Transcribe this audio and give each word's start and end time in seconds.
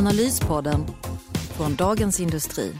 Analyspodden 0.00 0.86
från 1.56 1.74
Dagens 1.74 2.20
Industri. 2.20 2.72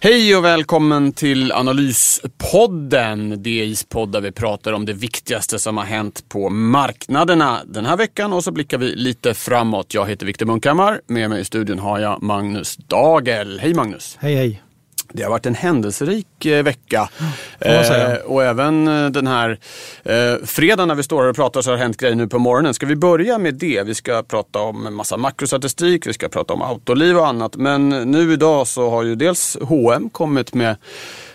Hej 0.00 0.36
och 0.36 0.44
välkommen 0.44 1.12
till 1.12 1.52
Analyspodden, 1.52 3.42
DIs 3.42 3.84
podd 3.84 4.12
där 4.12 4.20
vi 4.20 4.32
pratar 4.32 4.72
om 4.72 4.84
det 4.84 4.92
viktigaste 4.92 5.58
som 5.58 5.76
har 5.76 5.84
hänt 5.84 6.28
på 6.28 6.50
marknaderna 6.50 7.60
den 7.64 7.86
här 7.86 7.96
veckan 7.96 8.32
och 8.32 8.44
så 8.44 8.52
blickar 8.52 8.78
vi 8.78 8.94
lite 8.94 9.34
framåt. 9.34 9.94
Jag 9.94 10.08
heter 10.08 10.26
Viktor 10.26 10.46
Munkhammar, 10.46 11.00
med 11.06 11.30
mig 11.30 11.40
i 11.40 11.44
studion 11.44 11.78
har 11.78 11.98
jag 11.98 12.22
Magnus 12.22 12.76
Dagel. 12.76 13.60
Hej 13.60 13.74
Magnus! 13.74 14.16
Hej 14.20 14.34
hej! 14.34 14.62
Det 15.12 15.22
har 15.22 15.30
varit 15.30 15.46
en 15.46 15.54
händelserik 15.54 16.46
eh, 16.46 16.62
vecka. 16.62 17.08
Eh, 17.60 18.14
och 18.24 18.44
även 18.44 18.88
eh, 18.88 19.10
den 19.10 19.26
här 19.26 19.58
eh, 20.04 20.44
fredagen 20.44 20.88
när 20.88 20.94
vi 20.94 21.02
står 21.02 21.22
här 21.22 21.30
och 21.30 21.36
pratar 21.36 21.62
så 21.62 21.70
har 21.70 21.76
det 21.76 21.82
hänt 21.82 21.96
grejer 21.96 22.14
nu 22.14 22.28
på 22.28 22.38
morgonen. 22.38 22.74
Ska 22.74 22.86
vi 22.86 22.96
börja 22.96 23.38
med 23.38 23.54
det? 23.54 23.82
Vi 23.86 23.94
ska 23.94 24.22
prata 24.22 24.58
om 24.58 24.86
en 24.86 24.94
massa 24.94 25.16
makrostatistik, 25.16 26.06
vi 26.06 26.12
ska 26.12 26.28
prata 26.28 26.54
om 26.54 26.62
autoliv 26.62 27.18
och 27.18 27.26
annat. 27.26 27.56
Men 27.56 27.88
nu 27.88 28.32
idag 28.32 28.66
så 28.66 28.90
har 28.90 29.02
ju 29.02 29.14
dels 29.14 29.56
H&M 29.60 30.10
kommit 30.10 30.54
med 30.54 30.76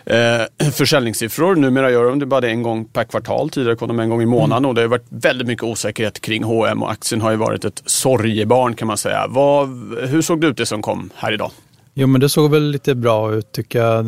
eh, 0.06 0.72
försäljningssiffror. 0.72 1.56
Numera 1.56 1.92
gör 1.92 2.06
de 2.06 2.20
det 2.20 2.26
bara 2.26 2.42
det 2.42 2.50
en 2.50 2.64
gång 2.64 2.86
per 2.86 3.04
kvartal. 3.04 3.50
Tidigare 3.50 3.76
kom 3.76 3.88
de 3.88 4.00
en 4.00 4.10
gång 4.10 4.22
i 4.22 4.26
månaden 4.26 4.66
och 4.66 4.76
det 4.76 4.82
har 4.82 4.88
varit 4.88 5.08
väldigt 5.10 5.48
mycket 5.48 5.64
osäkerhet 5.64 6.22
kring 6.22 6.44
H&M 6.44 6.84
och 6.84 6.92
aktien 6.92 7.22
har 7.22 7.32
ju 7.32 7.38
varit 7.38 7.66
ett 7.66 7.82
sorgebarn 7.86 8.76
kan 8.76 8.88
man 8.88 8.98
säga. 8.98 9.26
Vad, 9.30 9.68
hur 10.08 10.22
såg 10.22 10.42
det 10.42 10.48
ut 10.48 10.58
det 10.58 10.66
som 10.66 10.82
kom 10.82 11.10
här 11.16 11.32
idag? 11.34 11.52
Jo, 12.00 12.08
men 12.08 12.22
det 12.22 12.30
såg 12.30 12.52
väl 12.52 12.64
lite 12.64 12.96
bra 12.96 13.34
ut 13.34 13.52
tycker 13.52 13.80
jag. 13.80 14.06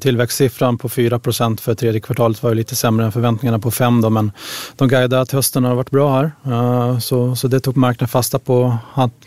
Tillväxtsiffran 0.00 0.78
på 0.78 0.88
4% 0.88 1.60
för 1.60 1.74
tredje 1.74 2.00
kvartalet 2.00 2.42
var 2.42 2.50
ju 2.50 2.56
lite 2.56 2.76
sämre 2.76 3.06
än 3.06 3.12
förväntningarna 3.12 3.58
på 3.58 3.70
5 3.70 4.00
då, 4.00 4.10
men 4.10 4.32
de 4.76 4.88
guidade 4.88 5.22
att 5.22 5.30
hösten 5.30 5.64
har 5.64 5.74
varit 5.74 5.90
bra 5.90 6.16
här. 6.16 7.00
Så, 7.00 7.36
så 7.36 7.48
det 7.48 7.60
tog 7.60 7.76
marknaden 7.76 8.08
fasta 8.08 8.38
på. 8.38 8.76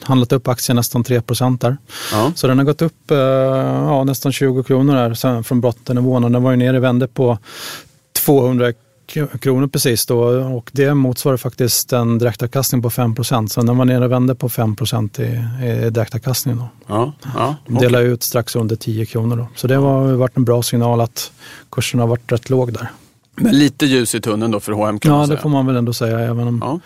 Handlat 0.01 0.31
upp 0.31 0.47
aktien 0.47 0.75
nästan 0.75 1.03
3 1.03 1.21
där. 1.59 1.77
Ja. 2.11 2.31
Så 2.35 2.47
den 2.47 2.57
har 2.57 2.65
gått 2.65 2.81
upp 2.81 3.03
ja, 3.07 4.03
nästan 4.03 4.31
20 4.31 4.63
kronor 4.63 4.93
här 4.93 5.43
från 5.43 5.61
bottennivån 5.61 6.23
och 6.23 6.31
den 6.31 6.43
var 6.43 6.51
ju 6.51 6.57
nere 6.57 6.77
och 6.77 6.83
vände 6.83 7.07
på 7.07 7.37
200 8.25 8.73
kronor 9.39 9.67
precis 9.67 10.05
då 10.05 10.19
och 10.57 10.69
det 10.73 10.93
motsvarar 10.93 11.37
faktiskt 11.37 11.93
en 11.93 12.17
direktavkastning 12.17 12.81
på 12.81 12.89
5 12.89 13.15
Så 13.23 13.61
den 13.61 13.77
var 13.77 13.85
nere 13.85 14.05
och 14.05 14.11
vände 14.11 14.35
på 14.35 14.49
5 14.49 14.75
i, 15.17 15.21
i 15.65 15.89
direktavkastning. 15.89 16.57
Då. 16.57 16.67
Ja, 16.87 17.13
ja, 17.35 17.55
okay. 17.67 17.87
Delade 17.87 18.05
ut 18.05 18.23
strax 18.23 18.55
under 18.55 18.75
10 18.75 19.05
kronor. 19.05 19.35
Då. 19.37 19.47
Så 19.55 19.67
det 19.67 19.75
har 19.75 20.13
varit 20.13 20.37
en 20.37 20.45
bra 20.45 20.63
signal 20.63 21.01
att 21.01 21.31
kursen 21.71 21.99
har 21.99 22.07
varit 22.07 22.31
rätt 22.31 22.49
låg 22.49 22.73
där. 22.73 22.87
Men 23.35 23.59
lite 23.59 23.85
ljus 23.85 24.15
i 24.15 24.21
tunneln 24.21 24.51
då 24.51 24.59
för 24.59 24.71
H&M 24.71 24.99
kan 24.99 25.11
ja, 25.11 25.17
man 25.17 25.27
säga? 25.27 25.33
Ja, 25.33 25.37
det 25.37 25.41
får 25.41 25.49
man 25.49 25.65
väl 25.65 25.75
ändå 25.75 25.93
säga. 25.93 26.19
Även 26.19 26.47
om 26.47 26.59
ja. 26.61 26.79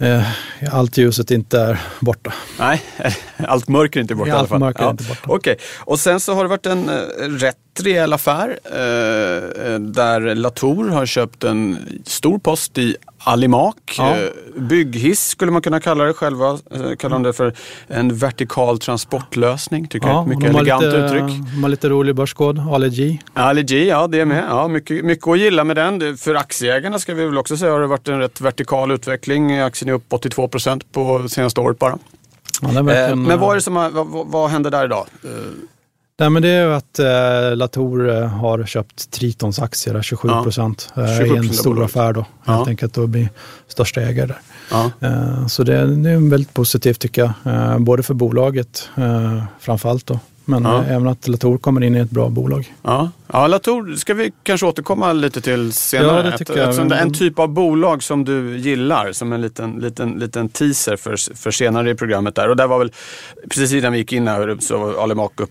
Eh, 0.00 0.26
allt 0.72 0.96
ljuset 0.96 1.30
inte 1.30 1.60
är 1.60 1.80
borta. 2.00 2.32
Nej, 2.58 2.82
allt 3.36 3.68
mörker 3.68 4.00
är 4.00 4.02
inte 4.02 4.14
borta 4.14 4.30
i 4.30 4.32
alla 4.32 4.48
fall. 4.48 4.58
Mörker 4.58 4.82
ja. 4.82 4.90
inte 4.90 5.04
borta. 5.04 5.20
Okej, 5.24 5.52
okay. 5.52 5.64
och 5.78 6.00
sen 6.00 6.20
så 6.20 6.34
har 6.34 6.42
det 6.42 6.48
varit 6.48 6.66
en 6.66 6.88
eh, 6.88 6.94
rätt 7.28 7.56
rejäl 7.80 8.12
affär 8.12 8.58
eh, 8.64 9.78
där 9.80 10.34
Latour 10.34 10.88
har 10.88 11.06
köpt 11.06 11.44
en 11.44 11.78
stor 12.04 12.38
post 12.38 12.78
i 12.78 12.96
Alimak. 13.24 13.94
Ja. 13.98 14.16
Eh, 14.16 14.28
bygghiss 14.56 15.28
skulle 15.28 15.52
man 15.52 15.62
kunna 15.62 15.80
kalla 15.80 16.04
det 16.04 16.12
själva. 16.12 16.48
Eh, 16.50 16.96
kallar 16.98 17.16
de 17.16 17.22
det 17.22 17.32
för 17.32 17.54
en 17.86 18.16
vertikal 18.16 18.78
transportlösning. 18.78 19.88
Tycker 19.88 20.08
ja, 20.08 20.14
jag. 20.14 20.28
Mycket 20.28 20.54
elegant 20.54 20.84
lite, 20.84 20.96
uttryck. 20.96 21.22
De 21.54 21.62
har 21.62 21.68
lite 21.68 21.88
rolig 21.88 22.14
börskod. 22.14 22.58
ALG. 22.58 23.22
ALG, 23.34 23.72
ja 23.72 24.06
det 24.06 24.20
är 24.20 24.24
med. 24.24 24.44
Ja, 24.48 24.68
mycket, 24.68 25.04
mycket 25.04 25.28
att 25.28 25.38
gilla 25.38 25.64
med 25.64 25.76
den. 25.76 26.16
För 26.16 26.34
aktieägarna 26.34 26.98
ska 26.98 27.14
vi 27.14 27.24
väl 27.24 27.38
också 27.38 27.56
säga 27.56 27.72
har 27.72 27.80
det 27.80 27.86
varit 27.86 28.08
en 28.08 28.18
rätt 28.18 28.40
vertikal 28.40 28.90
utveckling. 28.90 29.58
Aktien 29.58 29.88
är 29.88 29.92
upp 29.92 30.04
82 30.08 30.48
procent 30.48 30.92
på 30.92 31.28
senaste 31.28 31.60
året 31.60 31.78
bara. 31.78 31.98
Ja, 32.62 32.68
verkligen, 32.68 33.22
Men 33.22 33.40
vad, 33.40 33.50
är 33.50 33.54
det 33.54 33.60
som 33.60 33.74
vad, 33.74 34.26
vad 34.26 34.50
händer 34.50 34.70
där 34.70 34.84
idag? 34.84 35.06
Nej, 36.20 36.30
men 36.30 36.42
det 36.42 36.48
är 36.48 36.66
ju 36.66 36.74
att 36.74 36.98
eh, 36.98 37.56
Latour 37.56 38.10
eh, 38.10 38.26
har 38.26 38.64
köpt 38.64 39.10
Tritons 39.10 39.58
aktier, 39.58 40.02
27 40.02 40.28
procent, 40.28 40.92
ja, 40.94 41.02
eh, 41.02 41.22
i 41.22 41.36
en 41.36 41.48
stor 41.48 41.84
affär 41.84 42.12
då. 42.12 42.24
Ja. 42.44 42.52
Helt 42.52 42.68
enkelt 42.68 42.98
och 42.98 43.08
blir 43.08 43.28
största 43.68 44.00
ägare 44.00 44.26
där. 44.26 44.38
Ja. 44.70 44.90
Eh, 45.00 45.46
så 45.46 45.62
det, 45.62 45.96
det, 45.96 46.10
är 46.10 46.30
väldigt 46.30 46.54
positivt 46.54 46.98
tycker 46.98 47.22
jag, 47.22 47.54
eh, 47.54 47.78
både 47.78 48.02
för 48.02 48.14
bolaget 48.14 48.88
eh, 48.96 49.42
framförallt 49.60 50.06
då, 50.06 50.20
men 50.44 50.64
ja. 50.64 50.84
även 50.84 51.08
att 51.08 51.28
Latour 51.28 51.58
kommer 51.58 51.80
in 51.80 51.96
i 51.96 51.98
ett 51.98 52.10
bra 52.10 52.28
bolag. 52.28 52.74
Ja, 52.82 53.10
ja 53.32 53.46
Latour 53.46 53.96
ska 53.96 54.14
vi 54.14 54.32
kanske 54.42 54.66
återkomma 54.66 55.12
lite 55.12 55.40
till 55.40 55.72
senare. 55.72 56.16
Ja, 56.16 56.30
det 56.30 56.38
tycker 56.38 56.56
jag. 56.56 56.88
det 56.88 56.96
är 56.96 57.02
en 57.02 57.14
typ 57.14 57.38
av 57.38 57.48
bolag 57.48 58.02
som 58.02 58.24
du 58.24 58.58
gillar, 58.58 59.12
som 59.12 59.32
en 59.32 59.40
liten, 59.40 59.72
liten, 59.72 60.10
liten 60.10 60.48
teaser 60.48 60.96
för, 60.96 61.36
för 61.36 61.50
senare 61.50 61.90
i 61.90 61.94
programmet 61.94 62.34
där. 62.34 62.48
Och 62.48 62.56
där 62.56 62.66
var 62.66 62.78
väl, 62.78 62.92
precis 63.48 63.72
innan 63.72 63.92
vi 63.92 63.98
gick 63.98 64.12
in 64.12 64.28
här 64.28 64.56
så 64.60 64.78
var 64.78 65.02
Alimak 65.02 65.40
upp 65.40 65.50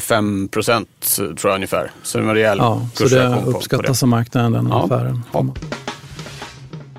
5 0.00 0.48
procent 0.48 0.88
tror 1.16 1.38
jag 1.42 1.54
ungefär. 1.54 1.90
Så 2.02 2.18
det 2.18 2.24
var 2.24 2.30
en 2.30 2.36
rejäl 2.36 2.58
ja, 2.58 2.88
Så 2.94 3.04
det 3.04 3.42
uppskattas 3.46 4.02
av 4.02 4.08
marknaden, 4.08 4.52
den 4.52 4.68
ja. 4.68 4.84
affären. 4.84 5.22
Ja. 5.32 5.46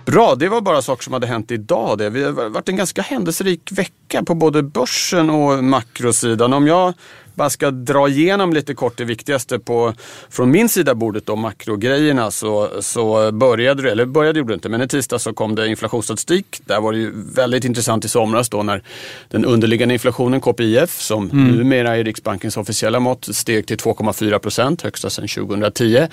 Bra, 0.06 0.36
det 0.36 0.50
var 0.50 0.62
bara 0.62 0.82
saker 0.82 1.04
som 1.04 1.14
hade 1.14 1.28
hänt 1.28 1.52
idag. 1.52 1.98
Det. 1.98 2.10
Vi 2.10 2.24
har 2.24 2.50
varit 2.50 2.70
en 2.70 2.76
ganska 2.76 3.02
händelserik 3.02 3.72
vecka 3.72 4.24
på 4.24 4.36
både 4.36 4.64
börsen 4.64 5.30
och 5.30 5.64
makrosidan. 5.64 6.54
Om 6.54 6.68
jag 6.68 6.94
bara 7.40 7.50
ska 7.50 7.72
dra 7.72 8.08
igenom 8.08 8.54
lite 8.54 8.74
kort 8.74 8.98
det 8.98 9.06
viktigaste 9.06 9.60
på, 9.60 9.94
från 10.30 10.52
min 10.52 10.70
sida 10.70 10.96
bordet, 10.96 11.26
då, 11.26 11.36
makrogrejerna, 11.36 12.32
så, 12.32 12.70
så 12.82 13.32
började 13.32 13.84
det, 13.84 13.92
eller 13.92 14.06
började 14.06 14.40
gjorde 14.40 14.52
det 14.52 14.56
inte, 14.56 14.70
men 14.70 14.82
i 14.82 14.88
tisdag 14.88 15.20
så 15.20 15.34
kom 15.34 15.56
det 15.56 15.68
inflationsstatistik. 15.68 16.62
Där 16.66 16.82
var 16.82 16.92
det 16.92 16.98
ju 16.98 17.12
väldigt 17.36 17.66
intressant 17.66 18.06
i 18.06 18.08
somras 18.08 18.50
då 18.50 18.64
när 18.64 18.84
den 19.30 19.46
underliggande 19.46 19.94
inflationen, 19.94 20.42
KPIF, 20.42 21.02
som 21.02 21.30
mm. 21.32 21.56
numera 21.56 21.98
är 21.98 22.04
Riksbankens 22.04 22.58
officiella 22.58 23.00
mått, 23.00 23.36
steg 23.36 23.68
till 23.68 23.78
2,4 23.78 24.40
procent, 24.40 24.82
högsta 24.82 25.10
sedan 25.10 25.28
2010. 25.28 26.08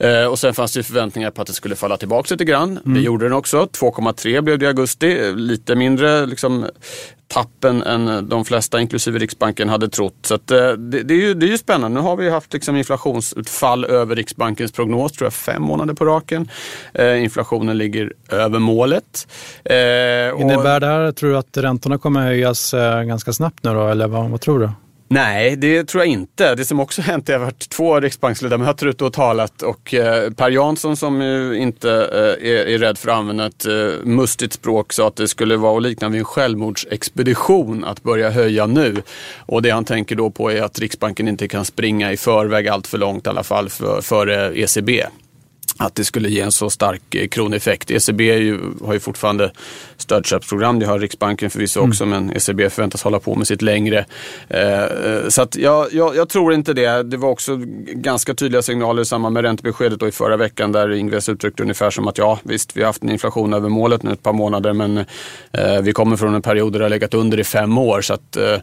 Eh, 0.00 0.26
och 0.26 0.38
sen 0.38 0.54
fanns 0.54 0.72
det 0.72 0.82
förväntningar 0.82 1.30
på 1.30 1.42
att 1.42 1.46
det 1.46 1.52
skulle 1.52 1.76
falla 1.76 1.96
tillbaka 1.96 2.34
lite 2.34 2.44
grann. 2.44 2.70
Mm. 2.70 2.94
Det 2.94 3.00
gjorde 3.00 3.24
den 3.24 3.32
också. 3.32 3.68
2,3 3.72 4.40
blev 4.40 4.58
det 4.58 4.64
i 4.64 4.68
augusti. 4.68 5.32
Lite 5.34 5.74
mindre 5.74 6.26
liksom, 6.26 6.66
tappen 7.28 7.82
än 7.82 8.28
de 8.28 8.44
flesta, 8.44 8.80
inklusive 8.80 9.18
Riksbanken, 9.18 9.68
hade 9.68 9.88
trott. 9.88 10.14
Så 10.22 10.34
att, 10.34 10.50
eh, 10.50 10.72
det, 10.72 11.02
det, 11.02 11.14
är 11.14 11.18
ju, 11.18 11.34
det 11.34 11.46
är 11.46 11.50
ju 11.50 11.58
spännande. 11.58 12.00
Nu 12.00 12.06
har 12.06 12.16
vi 12.16 12.30
haft 12.30 12.52
liksom, 12.52 12.76
inflationsutfall 12.76 13.84
över 13.84 14.16
Riksbankens 14.16 14.72
prognos, 14.72 15.12
tror 15.12 15.26
jag, 15.26 15.32
fem 15.32 15.62
månader 15.62 15.94
på 15.94 16.04
raken. 16.04 16.48
Eh, 16.94 17.22
inflationen 17.22 17.78
ligger 17.78 18.12
över 18.28 18.58
målet. 18.58 19.28
Eh, 19.64 19.76
Innebär 20.40 20.80
det 20.80 20.86
här, 20.86 21.12
tror 21.12 21.30
du 21.30 21.36
att 21.36 21.56
räntorna 21.56 21.98
kommer 21.98 22.20
höjas 22.20 22.74
eh, 22.74 23.02
ganska 23.02 23.32
snabbt 23.32 23.64
nu 23.64 23.74
då, 23.74 23.88
eller 23.88 24.08
vad, 24.08 24.30
vad 24.30 24.40
tror 24.40 24.58
du? 24.58 24.70
Nej, 25.12 25.56
det 25.56 25.84
tror 25.84 26.04
jag 26.04 26.12
inte. 26.12 26.54
Det 26.54 26.64
som 26.64 26.80
också 26.80 27.02
hänt 27.02 27.28
är 27.28 27.32
att 27.32 27.36
det 27.36 27.38
har 27.38 27.44
varit 27.44 27.68
två 27.68 28.00
riksbanksledamöter 28.00 28.86
ute 28.86 29.04
och 29.04 29.12
talat 29.12 29.62
och 29.62 29.94
eh, 29.94 30.30
Per 30.30 30.50
Jansson 30.50 30.96
som 30.96 31.22
ju 31.22 31.54
inte 31.54 31.90
eh, 31.90 32.50
är, 32.50 32.68
är 32.68 32.78
rädd 32.78 32.98
för 32.98 33.10
att 33.10 33.16
använda 33.16 33.46
ett 33.46 33.66
eh, 33.66 33.74
mustigt 34.04 34.52
språk 34.52 34.92
sa 34.92 35.08
att 35.08 35.16
det 35.16 35.28
skulle 35.28 35.56
vara 35.56 35.76
att 35.76 35.82
likna 35.82 36.08
vid 36.08 36.18
en 36.18 36.24
självmordsexpedition 36.24 37.84
att 37.84 38.02
börja 38.02 38.30
höja 38.30 38.66
nu. 38.66 39.02
Och 39.36 39.62
det 39.62 39.70
han 39.70 39.84
tänker 39.84 40.16
då 40.16 40.30
på 40.30 40.52
är 40.52 40.62
att 40.62 40.78
Riksbanken 40.78 41.28
inte 41.28 41.48
kan 41.48 41.64
springa 41.64 42.12
i 42.12 42.16
förväg 42.16 42.68
allt 42.68 42.86
för 42.86 42.98
långt 42.98 43.26
i 43.26 43.30
alla 43.30 43.42
fall 43.42 43.68
för, 43.68 44.00
före 44.00 44.60
ECB 44.60 45.06
att 45.80 45.94
det 45.94 46.04
skulle 46.04 46.28
ge 46.28 46.40
en 46.40 46.52
så 46.52 46.70
stark 46.70 47.14
eh, 47.14 47.28
kroneffekt. 47.28 47.90
ECB 47.90 48.20
ju, 48.20 48.58
har 48.84 48.92
ju 48.92 49.00
fortfarande 49.00 49.50
stödköpsprogram, 49.96 50.78
det 50.78 50.86
har 50.86 50.98
Riksbanken 50.98 51.50
förvisso 51.50 51.80
mm. 51.80 51.90
också, 51.90 52.06
men 52.06 52.30
ECB 52.30 52.70
förväntas 52.70 53.02
hålla 53.02 53.18
på 53.20 53.34
med 53.34 53.46
sitt 53.46 53.62
längre. 53.62 54.04
Eh, 54.48 54.82
eh, 54.82 55.28
så 55.28 55.42
att 55.42 55.56
jag, 55.56 55.92
jag, 55.92 56.16
jag, 56.16 56.28
tror 56.28 56.54
inte 56.54 56.72
det. 56.72 57.02
Det 57.02 57.16
var 57.16 57.28
också 57.28 57.60
ganska 57.86 58.34
tydliga 58.34 58.62
signaler 58.62 59.02
i 59.02 59.04
samband 59.04 59.32
med 59.32 59.42
räntebeskedet 59.42 60.02
i 60.02 60.10
förra 60.10 60.36
veckan 60.36 60.72
där 60.72 60.90
Ingves 60.90 61.28
uttryckte 61.28 61.62
ungefär 61.62 61.90
som 61.90 62.08
att 62.08 62.18
ja, 62.18 62.38
visst, 62.42 62.76
vi 62.76 62.80
har 62.80 62.86
haft 62.86 63.02
en 63.02 63.10
inflation 63.10 63.54
över 63.54 63.68
målet 63.68 64.02
nu 64.02 64.12
ett 64.12 64.22
par 64.22 64.32
månader, 64.32 64.72
men 64.72 64.98
eh, 64.98 65.80
vi 65.82 65.92
kommer 65.92 66.16
från 66.16 66.34
en 66.34 66.42
period 66.42 66.72
där 66.72 66.78
det 66.78 66.84
har 66.84 66.90
legat 66.90 67.14
under 67.14 67.40
i 67.40 67.44
fem 67.44 67.78
år, 67.78 68.00
så 68.00 68.14
att 68.14 68.36
eh, 68.36 68.56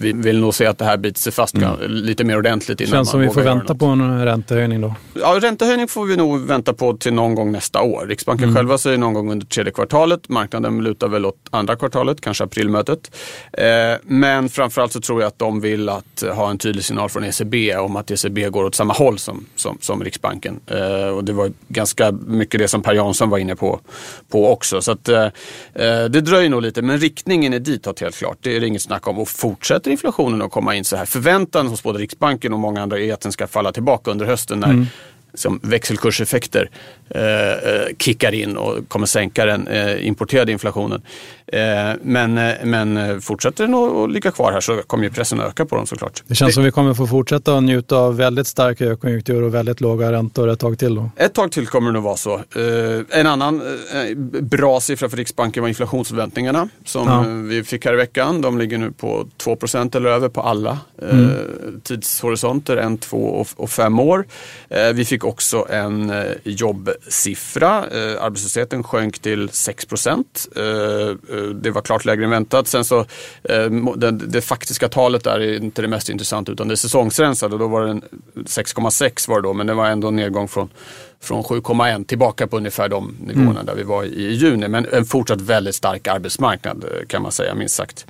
vi 0.00 0.12
vill 0.12 0.40
nog 0.40 0.54
se 0.54 0.66
att 0.66 0.78
det 0.78 0.84
här 0.84 0.96
biter 0.96 1.20
sig 1.20 1.32
fast 1.32 1.54
mm. 1.54 1.76
lite 1.88 2.24
mer 2.24 2.38
ordentligt. 2.38 2.80
Innan 2.80 2.90
Känns 2.90 3.10
som 3.10 3.20
vi 3.20 3.28
får 3.28 3.42
vänta 3.42 3.74
på 3.74 3.86
en 3.86 4.24
räntehöjning 4.24 4.80
då. 4.80 4.94
Ja, 5.14 5.38
räntehöjning 5.40 5.88
får 5.88 6.06
vi 6.06 6.16
nog 6.16 6.41
vänta 6.46 6.74
på 6.74 6.96
till 6.96 7.14
någon 7.14 7.34
gång 7.34 7.52
nästa 7.52 7.82
år. 7.82 8.06
Riksbanken 8.06 8.44
mm. 8.44 8.56
själva 8.56 8.78
säger 8.78 8.98
någon 8.98 9.14
gång 9.14 9.30
under 9.30 9.46
tredje 9.46 9.72
kvartalet. 9.72 10.28
Marknaden 10.28 10.84
lutar 10.84 11.08
väl 11.08 11.26
åt 11.26 11.36
andra 11.50 11.76
kvartalet, 11.76 12.20
kanske 12.20 12.44
aprilmötet. 12.44 13.16
Eh, 13.52 13.64
men 14.02 14.48
framförallt 14.48 14.92
så 14.92 15.00
tror 15.00 15.20
jag 15.20 15.28
att 15.28 15.38
de 15.38 15.60
vill 15.60 15.88
att 15.88 16.24
ha 16.32 16.50
en 16.50 16.58
tydlig 16.58 16.84
signal 16.84 17.08
från 17.08 17.24
ECB 17.24 17.76
om 17.76 17.96
att 17.96 18.10
ECB 18.10 18.48
går 18.48 18.64
åt 18.64 18.74
samma 18.74 18.92
håll 18.92 19.18
som, 19.18 19.46
som, 19.56 19.78
som 19.80 20.04
Riksbanken. 20.04 20.60
Eh, 20.66 21.08
och 21.08 21.24
det 21.24 21.32
var 21.32 21.52
ganska 21.68 22.12
mycket 22.12 22.60
det 22.60 22.68
som 22.68 22.82
Per 22.82 22.94
Jansson 22.94 23.30
var 23.30 23.38
inne 23.38 23.56
på, 23.56 23.80
på 24.28 24.52
också. 24.52 24.80
Så 24.80 24.92
att, 24.92 25.08
eh, 25.08 25.28
det 26.10 26.20
dröjer 26.20 26.50
nog 26.50 26.62
lite, 26.62 26.82
men 26.82 26.98
riktningen 26.98 27.52
är 27.52 27.58
ditåt 27.58 28.00
helt 28.00 28.16
klart. 28.16 28.38
Det 28.40 28.56
är 28.56 28.60
det 28.60 28.66
inget 28.66 28.82
snack 28.82 29.08
om. 29.08 29.18
Och 29.18 29.28
fortsätter 29.28 29.90
inflationen 29.90 30.42
att 30.42 30.50
komma 30.50 30.74
in 30.74 30.84
så 30.84 30.96
här, 30.96 31.04
förväntan 31.04 31.66
hos 31.66 31.82
både 31.82 31.98
Riksbanken 31.98 32.52
och 32.52 32.58
många 32.58 32.82
andra 32.82 33.00
är 33.00 33.12
att 33.12 33.20
den 33.20 33.32
ska 33.32 33.46
falla 33.46 33.72
tillbaka 33.72 34.10
under 34.10 34.26
hösten 34.26 34.60
när 34.60 34.70
mm 34.70 34.86
som 35.34 35.60
växelkurseffekter 35.62 36.70
eh, 37.10 37.22
eh, 37.22 37.86
kickar 37.98 38.34
in 38.34 38.56
och 38.56 38.88
kommer 38.88 39.06
sänka 39.06 39.46
den 39.46 39.68
eh, 39.68 40.06
importerade 40.06 40.52
inflationen. 40.52 41.02
Eh, 41.52 41.60
men, 42.02 42.38
eh, 42.38 42.54
men 42.64 42.96
eh, 42.96 43.18
fortsätter 43.18 43.66
den 43.66 43.74
att 43.74 44.12
ligga 44.12 44.30
kvar 44.30 44.52
här 44.52 44.60
så 44.60 44.82
kommer 44.86 45.04
ju 45.04 45.10
pressen 45.10 45.40
öka 45.40 45.64
på 45.66 45.76
dem 45.76 45.86
såklart. 45.86 46.22
Det 46.26 46.34
känns 46.34 46.48
det, 46.48 46.54
som 46.54 46.64
vi 46.64 46.70
kommer 46.70 46.94
få 46.94 47.06
fortsätta 47.06 47.56
att 47.56 47.62
njuta 47.62 47.96
av 47.96 48.16
väldigt 48.16 48.46
stark 48.46 48.80
högkonjunktur 48.80 49.42
och 49.42 49.54
väldigt 49.54 49.80
låga 49.80 50.12
räntor 50.12 50.48
ett 50.48 50.60
tag 50.60 50.78
till. 50.78 50.94
Då. 50.94 51.10
Ett 51.16 51.34
tag 51.34 51.52
till 51.52 51.66
kommer 51.66 51.88
det 51.88 51.92
nog 51.92 52.02
vara 52.02 52.16
så. 52.16 52.40
en 53.10 53.26
annan 53.26 53.62
bra 54.40 54.80
siffra 54.80 55.08
för 55.08 55.16
Riksbanken 55.16 55.62
var 55.62 55.68
inflationsförväntningarna 55.68 56.68
som 56.84 57.08
ja. 57.08 57.22
vi 57.48 57.64
fick 57.64 57.84
här 57.84 57.92
i 57.92 57.96
veckan. 57.96 58.40
De 58.40 58.58
ligger 58.58 58.78
nu 58.78 58.90
på 58.90 59.26
2% 59.44 59.96
eller 59.96 60.10
över 60.10 60.28
på 60.28 60.40
alla 60.40 60.78
mm. 61.02 61.30
tidshorisonter, 61.82 62.76
en, 62.76 62.98
två 62.98 63.46
och, 63.56 63.70
fem 63.70 64.00
år. 64.00 64.26
vi 64.94 65.04
fick 65.04 65.21
också 65.24 65.66
en 65.70 66.10
eh, 66.10 66.24
jobbsiffra. 66.44 67.78
Eh, 67.78 68.24
arbetslösheten 68.24 68.82
sjönk 68.82 69.18
till 69.18 69.48
6 69.48 69.86
procent. 69.86 70.48
Eh, 70.56 70.62
det 71.54 71.70
var 71.70 71.82
klart 71.82 72.04
lägre 72.04 72.24
än 72.24 72.30
väntat. 72.30 72.68
Sen 72.68 72.84
så, 72.84 73.06
det, 73.96 74.10
det, 74.10 74.40
faktiska 74.40 74.88
talet 74.88 75.24
där 75.24 75.40
är 75.40 75.56
inte 75.56 75.82
det 75.82 75.88
mest 75.88 76.08
intressanta 76.08 76.52
utan 76.52 76.68
det 76.68 76.76
säsongsrensade. 76.76 77.58
Då 77.58 77.68
var 77.68 77.86
det 77.86 78.00
6,6 78.34 79.28
var 79.28 79.40
det 79.40 79.48
då 79.48 79.52
men 79.52 79.66
det 79.66 79.74
var 79.74 79.86
ändå 79.86 80.08
en 80.08 80.16
nedgång 80.16 80.48
från 80.48 80.68
från 81.22 81.42
7,1 81.42 82.04
tillbaka 82.04 82.46
på 82.46 82.56
ungefär 82.56 82.88
de 82.88 83.16
nivåerna 83.20 83.50
mm. 83.50 83.66
där 83.66 83.74
vi 83.74 83.82
var 83.82 84.04
i 84.04 84.32
juni. 84.32 84.68
Men 84.68 84.86
en 84.92 85.04
fortsatt 85.04 85.40
väldigt 85.40 85.74
stark 85.74 86.08
arbetsmarknad 86.08 86.84
eh, 86.84 87.06
kan 87.06 87.22
man 87.22 87.32
säga 87.32 87.54
minst 87.54 87.74
sagt. 87.74 88.06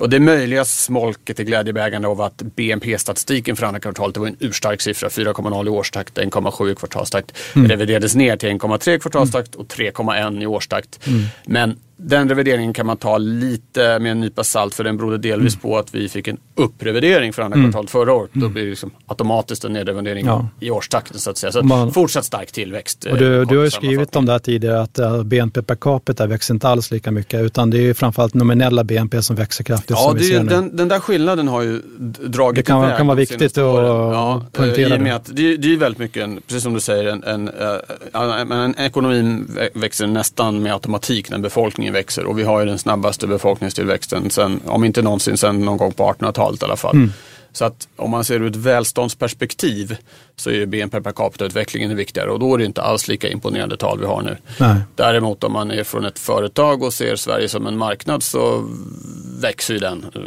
Och 0.00 0.10
det 0.10 0.20
möjliga 0.20 0.64
smolket 0.64 1.40
i 1.40 1.44
glädjebägaren 1.44 2.04
av 2.04 2.20
att 2.20 2.42
BNP-statistiken 2.42 3.56
för 3.56 3.66
andra 3.66 3.80
kvartalet 3.80 4.16
var 4.16 4.26
en 4.26 4.36
urstark 4.40 4.80
siffra, 4.80 5.08
4,0 5.08 5.66
i 5.66 5.68
årstakt, 5.68 6.18
1,7 6.18 6.72
i 6.72 6.74
kvartalstakt. 6.74 7.38
Mm. 7.54 7.68
reviderades 7.68 8.14
ner 8.14 8.36
till 8.36 8.48
1,3 8.48 8.90
i 8.90 8.98
kvartalstakt 8.98 9.54
och 9.54 9.66
3,1 9.66 10.42
i 10.42 10.46
årstakt. 10.46 11.06
Mm. 11.06 11.24
Men 11.44 11.78
den 12.04 12.28
revideringen 12.28 12.72
kan 12.72 12.86
man 12.86 12.96
ta 12.96 13.18
lite 13.18 13.98
med 13.98 14.12
en 14.12 14.20
nypa 14.20 14.44
salt 14.44 14.74
för 14.74 14.84
den 14.84 14.96
berodde 14.96 15.18
delvis 15.18 15.54
mm. 15.54 15.62
på 15.62 15.78
att 15.78 15.94
vi 15.94 16.08
fick 16.08 16.28
en 16.28 16.38
upprevidering 16.54 17.32
för 17.32 17.42
andra 17.42 17.58
mm. 17.58 17.70
kvartalet 17.70 17.90
förra 17.90 18.12
året. 18.12 18.30
Då 18.32 18.40
mm. 18.40 18.52
blir 18.52 18.64
det 18.64 18.70
liksom 18.70 18.90
automatiskt 19.06 19.64
en 19.64 19.72
nedrevidering 19.72 20.26
ja. 20.26 20.48
i 20.60 20.70
årstakten 20.70 21.18
så 21.18 21.30
att 21.30 21.38
säga. 21.38 21.52
Så 21.52 21.62
man, 21.62 21.92
fortsatt 21.92 22.24
stark 22.24 22.52
tillväxt. 22.52 23.04
Och 23.04 23.18
du, 23.18 23.40
eh, 23.40 23.48
du 23.48 23.56
har 23.56 23.64
ju 23.64 23.70
skrivit 23.70 24.16
om 24.16 24.26
det 24.26 24.32
här 24.32 24.38
tidigare 24.38 24.80
att 24.80 24.98
uh, 24.98 25.22
BNP 25.22 25.62
per 25.62 25.74
capita 25.74 26.26
växer 26.26 26.54
inte 26.54 26.68
alls 26.68 26.90
lika 26.90 27.10
mycket 27.10 27.40
utan 27.40 27.70
det 27.70 27.88
är 27.88 27.94
framförallt 27.94 28.34
nominella 28.34 28.84
BNP 28.84 29.22
som 29.22 29.36
växer 29.36 29.64
kraftigt. 29.64 29.90
Ja, 29.90 30.14
det 30.18 30.38
den, 30.38 30.76
den, 30.76 30.88
där 30.88 31.00
skillnaden 31.00 31.48
har 31.48 31.62
ju 31.62 31.80
dragit 32.26 32.56
Det 32.56 32.62
kan, 32.62 32.96
kan 32.96 33.06
vara 33.06 33.16
viktigt 33.16 33.42
att 33.42 33.56
ja, 33.56 34.42
poängtera. 34.52 34.98
det. 34.98 35.10
Att 35.10 35.36
det, 35.36 35.56
det 35.56 35.72
är 35.72 35.76
väldigt 35.76 35.98
mycket, 35.98 36.22
en, 36.22 36.40
precis 36.46 36.62
som 36.62 36.74
du 36.74 36.80
säger, 36.80 37.04
en, 37.04 37.22
en, 37.22 37.50
en, 38.12 38.52
en 38.52 38.74
ekonomin 38.78 39.58
växer 39.74 40.06
nästan 40.06 40.62
med 40.62 40.72
automatik 40.72 41.30
när 41.30 41.38
befolkningen 41.38 41.91
befolkningen 41.92 42.04
växer 42.04 42.24
och 42.24 42.38
vi 42.38 42.42
har 42.42 42.60
ju 42.60 42.66
den 42.66 42.78
snabbaste 42.78 43.26
befolkningstillväxten 43.26 44.30
sen, 44.30 44.60
om 44.66 44.84
inte 44.84 45.02
någonsin 45.02 45.36
sen 45.36 45.60
någon 45.60 45.78
gång 45.78 45.92
på 45.92 46.12
1800-talet 46.12 46.62
i 46.62 46.64
alla 46.64 46.76
fall. 46.76 46.96
Mm. 46.96 47.12
Så 47.54 47.64
att 47.64 47.88
om 47.96 48.10
man 48.10 48.24
ser 48.24 48.40
ur 48.40 48.48
ett 48.48 48.56
välståndsperspektiv 48.56 49.96
så 50.36 50.50
är 50.50 50.66
BNP 50.66 51.00
per 51.00 51.12
capita-utvecklingen 51.12 51.96
viktigare 51.96 52.30
och 52.30 52.38
då 52.38 52.54
är 52.54 52.58
det 52.58 52.64
inte 52.64 52.82
alls 52.82 53.08
lika 53.08 53.28
imponerande 53.28 53.76
tal 53.76 54.00
vi 54.00 54.06
har 54.06 54.22
nu. 54.22 54.36
Nej. 54.60 54.76
Däremot 54.96 55.44
om 55.44 55.52
man 55.52 55.70
är 55.70 55.84
från 55.84 56.04
ett 56.04 56.18
företag 56.18 56.82
och 56.82 56.92
ser 56.92 57.16
Sverige 57.16 57.48
som 57.48 57.66
en 57.66 57.76
marknad 57.76 58.22
så 58.22 58.68
växer 59.40 59.74
ju 59.74 59.80
den 59.80 60.04
uh, 60.16 60.22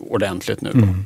ordentligt 0.00 0.60
nu. 0.60 0.70
Mm. 0.70 1.04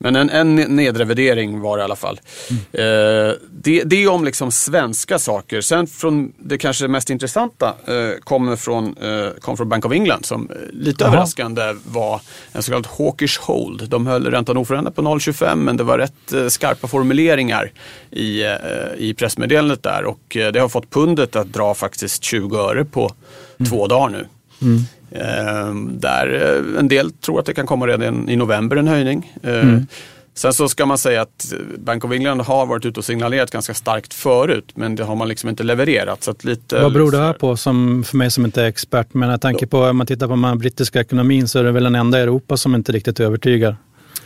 Men 0.00 0.16
en, 0.16 0.30
en 0.30 0.54
nedrevidering 0.54 1.60
var 1.60 1.76
det 1.76 1.80
i 1.80 1.84
alla 1.84 1.96
fall. 1.96 2.20
Mm. 2.50 2.62
Eh, 2.72 3.34
det, 3.50 3.82
det 3.84 4.02
är 4.02 4.08
om 4.08 4.24
liksom 4.24 4.52
svenska 4.52 5.18
saker. 5.18 5.60
Sen 5.60 5.86
från 5.86 6.32
det 6.38 6.58
kanske 6.58 6.88
mest 6.88 7.10
intressanta 7.10 7.74
eh, 7.86 8.20
kommer 8.24 8.56
från, 8.56 8.96
eh, 8.96 9.30
kom 9.40 9.56
från 9.56 9.68
Bank 9.68 9.84
of 9.84 9.92
England 9.92 10.24
som 10.24 10.50
eh, 10.50 10.56
lite 10.72 11.04
Aha. 11.04 11.14
överraskande 11.14 11.62
var 11.84 12.20
en 12.52 12.62
så 12.62 12.70
kallad 12.70 12.88
hawkish 12.98 13.38
hold. 13.38 13.88
De 13.88 14.06
höll 14.06 14.26
räntan 14.26 14.56
oförändrad 14.56 14.94
på 14.94 15.02
0,25 15.02 15.56
men 15.56 15.76
det 15.76 15.84
var 15.84 15.98
rätt 15.98 16.32
eh, 16.32 16.46
skarpa 16.48 16.88
formuleringar 16.88 17.72
i, 18.10 18.42
eh, 18.42 18.54
i 18.96 19.14
pressmeddelandet 19.14 19.82
där 19.82 20.04
och 20.04 20.20
det 20.28 20.58
har 20.58 20.68
fått 20.68 20.90
pundet 20.90 21.36
att 21.36 21.52
dra 21.52 21.74
faktiskt 21.74 22.24
20 22.24 22.56
öre 22.56 22.84
på 22.84 23.12
mm. 23.58 23.70
två 23.70 23.86
dagar 23.86 24.08
nu. 24.08 24.26
Mm. 24.62 24.80
Eh, 25.10 25.74
där 25.90 26.56
eh, 26.56 26.78
en 26.78 26.88
del 26.88 27.12
tror 27.12 27.40
att 27.40 27.46
det 27.46 27.54
kan 27.54 27.66
komma 27.66 27.86
redan 27.86 28.28
i 28.28 28.36
november 28.36 28.76
en 28.76 28.88
höjning. 28.88 29.32
Eh, 29.42 29.60
mm. 29.60 29.86
Sen 30.34 30.52
så 30.52 30.68
ska 30.68 30.86
man 30.86 30.98
säga 30.98 31.22
att 31.22 31.52
Bank 31.78 32.04
of 32.04 32.12
England 32.12 32.40
har 32.40 32.66
varit 32.66 32.86
ute 32.86 33.00
och 33.00 33.04
signalerat 33.04 33.50
ganska 33.50 33.74
starkt 33.74 34.14
förut 34.14 34.72
men 34.74 34.96
det 34.96 35.04
har 35.04 35.14
man 35.14 35.28
liksom 35.28 35.48
inte 35.48 35.62
levererat. 35.62 36.22
Så 36.22 36.34
lite, 36.40 36.82
Vad 36.82 36.92
beror 36.92 37.10
det 37.10 37.18
här 37.18 37.32
på 37.32 37.56
som, 37.56 38.04
för 38.04 38.16
mig 38.16 38.30
som 38.30 38.44
inte 38.44 38.62
är 38.62 38.66
expert? 38.66 39.14
Men 39.14 39.30
jag 39.30 39.40
tänker 39.40 39.66
på, 39.66 39.80
om 39.80 39.96
man 39.96 40.06
tittar 40.06 40.26
på 40.26 40.36
den 40.36 40.58
brittiska 40.58 41.00
ekonomin 41.00 41.48
så 41.48 41.58
är 41.58 41.64
det 41.64 41.72
väl 41.72 41.84
den 41.84 41.94
enda 41.94 42.18
i 42.18 42.22
Europa 42.22 42.56
som 42.56 42.74
inte 42.74 42.92
riktigt 42.92 43.20
övertygar? 43.20 43.76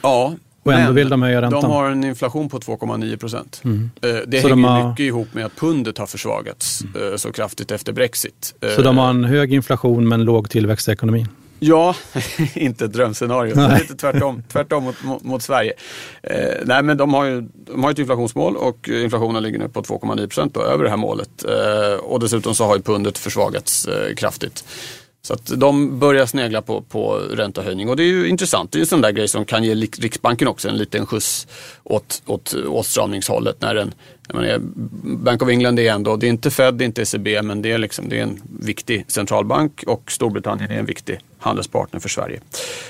Ja, 0.03 0.35
och 0.63 0.73
ändå 0.73 0.85
Men 0.85 0.95
vill 0.95 1.09
de 1.09 1.23
höja 1.23 1.43
räntan. 1.43 1.63
De 1.63 1.71
har 1.71 1.91
en 1.91 2.05
inflation 2.05 2.49
på 2.49 2.59
2,9 2.59 3.17
procent. 3.17 3.61
Mm. 3.65 3.91
Eh, 4.03 4.11
det 4.27 4.41
så 4.41 4.49
hänger 4.49 4.63
de 4.63 4.65
har... 4.65 4.91
mycket 4.91 5.05
ihop 5.05 5.35
med 5.35 5.47
att 5.47 5.57
pundet 5.57 5.99
har 5.99 6.07
försvagats 6.07 6.85
mm. 6.95 7.19
så 7.19 7.33
kraftigt 7.33 7.71
efter 7.71 7.93
Brexit. 7.93 8.55
Så 8.77 8.83
de 8.83 8.99
har 8.99 9.11
en 9.11 9.25
hög 9.25 9.53
inflation 9.53 10.09
men 10.09 10.25
låg 10.25 10.51
tillväxt 10.51 10.89
i 10.89 10.93
ekonomin? 10.93 11.29
Ja, 11.65 11.95
inte 12.55 12.85
ett 12.85 12.93
drömscenario. 12.93 13.55
Nej. 13.57 13.81
Lite 13.81 13.95
tvärtom, 13.95 14.43
tvärtom 14.53 14.85
mot, 14.85 15.05
mot, 15.05 15.23
mot 15.23 15.43
Sverige. 15.43 15.73
Eh, 16.23 16.37
nej, 16.65 16.83
men 16.83 16.97
de 16.97 17.15
har 17.15 17.25
ju 17.25 17.49
de 17.67 17.85
har 17.85 17.91
ett 17.91 17.99
inflationsmål 17.99 18.57
och 18.57 18.89
inflationen 18.89 19.43
ligger 19.43 19.59
nu 19.59 19.69
på 19.69 19.83
2,9 19.83 20.27
procent 20.27 20.57
över 20.57 20.85
det 20.85 20.91
här 20.91 20.97
målet. 20.97 21.45
Eh, 21.45 22.05
och 22.05 22.21
dessutom 22.21 22.55
så 22.55 22.65
har 22.65 22.77
ju 22.77 22.83
pundet 22.83 23.19
försvagats 23.19 23.87
eh, 23.87 24.15
kraftigt. 24.15 24.65
Så 25.25 25.35
att 25.35 25.47
de 25.57 25.99
börjar 25.99 26.27
snegla 26.27 26.63
på, 26.63 26.83
på 26.83 27.15
räntehöjning 27.15 27.89
och 27.89 27.97
det 27.97 28.03
är 28.03 28.07
ju 28.07 28.29
intressant. 28.29 28.73
Det 28.73 28.79
är 28.79 28.81
en 28.81 28.87
sån 28.87 29.01
där 29.01 29.11
grej 29.11 29.29
som 29.29 29.45
kan 29.45 29.65
ge 29.65 29.75
Riksbanken 29.75 30.49
också 30.49 30.69
en 30.69 30.77
liten 30.77 31.07
skjuts 31.07 31.47
åt, 31.83 32.23
åt 32.27 32.55
åtstramningshållet. 32.55 33.61
När 33.61 33.75
den, 33.75 33.95
menar, 34.29 34.59
Bank 35.17 35.43
of 35.43 35.49
England 35.49 35.79
är 35.79 35.93
ändå, 35.93 36.17
det 36.17 36.27
är 36.27 36.29
inte 36.29 36.51
Fed, 36.51 36.75
det 36.75 36.85
är 36.85 36.87
inte 36.87 37.03
ECB, 37.03 37.43
men 37.43 37.63
det 37.63 37.73
är, 37.73 37.79
liksom, 37.79 38.09
det 38.09 38.19
är 38.19 38.23
en 38.23 38.43
viktig 38.61 39.05
centralbank 39.09 39.85
och 39.87 40.13
Storbritannien 40.13 40.71
är 40.71 40.79
en 40.79 40.87
viktig 40.87 41.21
handelspartner 41.39 42.01
för 42.01 42.09
Sverige. 42.09 42.41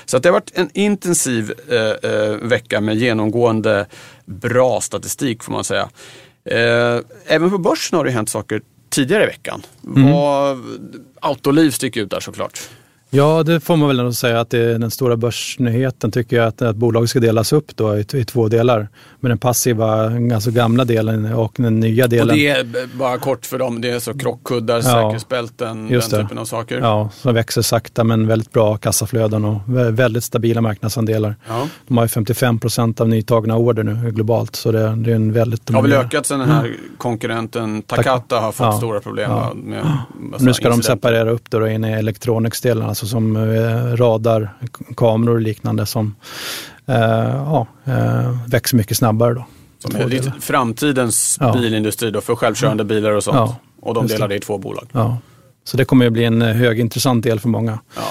Så 0.05 0.17
att 0.17 0.23
det 0.23 0.29
har 0.29 0.33
varit 0.33 0.51
en 0.53 0.69
intensiv 0.73 1.53
eh, 1.69 2.11
eh, 2.11 2.35
vecka 2.35 2.81
med 2.81 2.97
genomgående 2.97 3.85
bra 4.25 4.81
statistik 4.81 5.43
får 5.43 5.51
man 5.51 5.63
säga. 5.63 5.89
Eh, 6.45 6.99
även 7.25 7.49
på 7.49 7.57
börsen 7.57 7.97
har 7.97 8.05
det 8.05 8.11
hänt 8.11 8.29
saker 8.29 8.61
tidigare 8.93 9.23
i 9.23 9.27
veckan. 9.27 9.61
Mm. 9.85 10.11
Vad, 10.11 10.57
Autoliv 11.21 11.71
sticker 11.71 12.01
ut 12.01 12.09
där 12.09 12.19
såklart. 12.19 12.69
Ja, 13.15 13.43
det 13.43 13.59
får 13.59 13.75
man 13.75 13.87
väl 13.87 13.99
ändå 13.99 14.13
säga 14.13 14.39
att 14.39 14.49
det 14.49 14.59
är 14.59 14.79
den 14.79 14.91
stora 14.91 15.17
börsnyheten 15.17 16.11
tycker 16.11 16.35
jag 16.35 16.47
att, 16.47 16.61
att 16.61 16.75
bolaget 16.75 17.09
ska 17.09 17.19
delas 17.19 17.53
upp 17.53 17.75
då 17.75 17.97
i, 17.97 18.05
i, 18.13 18.25
två 18.25 18.47
delar. 18.47 18.87
Med 19.19 19.31
den 19.31 19.37
passiva, 19.37 20.11
alltså 20.33 20.51
gamla 20.51 20.85
delen 20.85 21.33
och 21.33 21.53
den 21.57 21.79
nya 21.79 22.07
delen. 22.07 22.29
Och 22.29 22.35
det 22.35 22.47
är 22.47 22.97
bara 22.97 23.17
kort 23.17 23.45
för 23.45 23.59
dem, 23.59 23.81
det 23.81 23.89
är 23.89 23.99
så 23.99 24.17
krockkuddar, 24.17 24.75
ja, 24.75 24.81
säkerhetsbälten, 24.81 25.87
den 25.89 25.99
det. 25.99 26.21
typen 26.21 26.37
av 26.37 26.45
saker. 26.45 26.79
Ja, 26.79 27.09
som 27.15 27.33
växer 27.33 27.61
sakta 27.61 28.03
men 28.03 28.27
väldigt 28.27 28.51
bra 28.51 28.77
kassaflöden 28.77 29.45
och 29.45 29.61
väldigt 29.99 30.23
stabila 30.23 30.61
marknadsandelar. 30.61 31.35
Ja. 31.47 31.67
De 31.87 31.97
har 31.97 32.03
ju 32.03 32.07
55 32.07 32.59
procent 32.59 33.01
av 33.01 33.09
nytagna 33.09 33.57
order 33.57 33.83
nu 33.83 34.11
globalt 34.11 34.55
så 34.55 34.71
det, 34.71 34.95
det 34.95 35.11
är 35.11 35.15
en 35.15 35.33
väldigt... 35.33 35.69
Har 35.69 35.81
väl 35.81 35.93
ökat 35.93 36.25
sen 36.25 36.39
den 36.39 36.49
här 36.49 36.65
mm. 36.65 36.77
konkurrenten 36.97 37.81
Takata 37.81 38.39
har 38.39 38.51
fått 38.51 38.65
ja. 38.65 38.77
stora 38.77 38.99
problem 38.99 39.31
med, 39.31 39.55
med 39.55 40.41
Nu 40.41 40.53
ska 40.53 40.69
de 40.69 40.81
separera 40.83 41.31
upp 41.31 41.51
det 41.51 41.59
då 41.59 41.67
in 41.67 41.85
i 41.85 41.91
elektronics-delen, 41.91 42.89
alltså 42.89 43.02
alltså 43.03 43.15
som 43.15 43.35
eh, 43.35 43.97
radar, 43.97 44.53
kameror 44.97 45.35
och 45.35 45.41
liknande 45.41 45.85
som 45.85 46.15
eh, 46.85 46.95
ja, 46.95 47.67
eh, 47.85 48.37
växer 48.47 48.77
mycket 48.77 48.97
snabbare. 48.97 49.33
Då. 49.33 49.45
Som 49.79 49.95
är 49.95 50.07
lite 50.07 50.33
framtidens 50.39 51.37
ja. 51.41 51.53
bilindustri 51.53 52.11
då 52.11 52.21
för 52.21 52.35
självkörande 52.35 52.83
bilar 52.83 53.11
och 53.11 53.23
sånt. 53.23 53.35
Ja, 53.35 53.55
och 53.81 53.93
de 53.93 54.07
delar 54.07 54.27
det 54.27 54.35
i 54.35 54.39
två 54.39 54.57
bolag. 54.57 54.87
Ja. 54.91 55.17
Så 55.63 55.77
det 55.77 55.85
kommer 55.85 56.07
att 56.07 56.13
bli 56.13 56.23
en 56.23 56.41
högintressant 56.41 57.23
del 57.23 57.39
för 57.39 57.49
många. 57.49 57.79
Ja. 57.95 58.01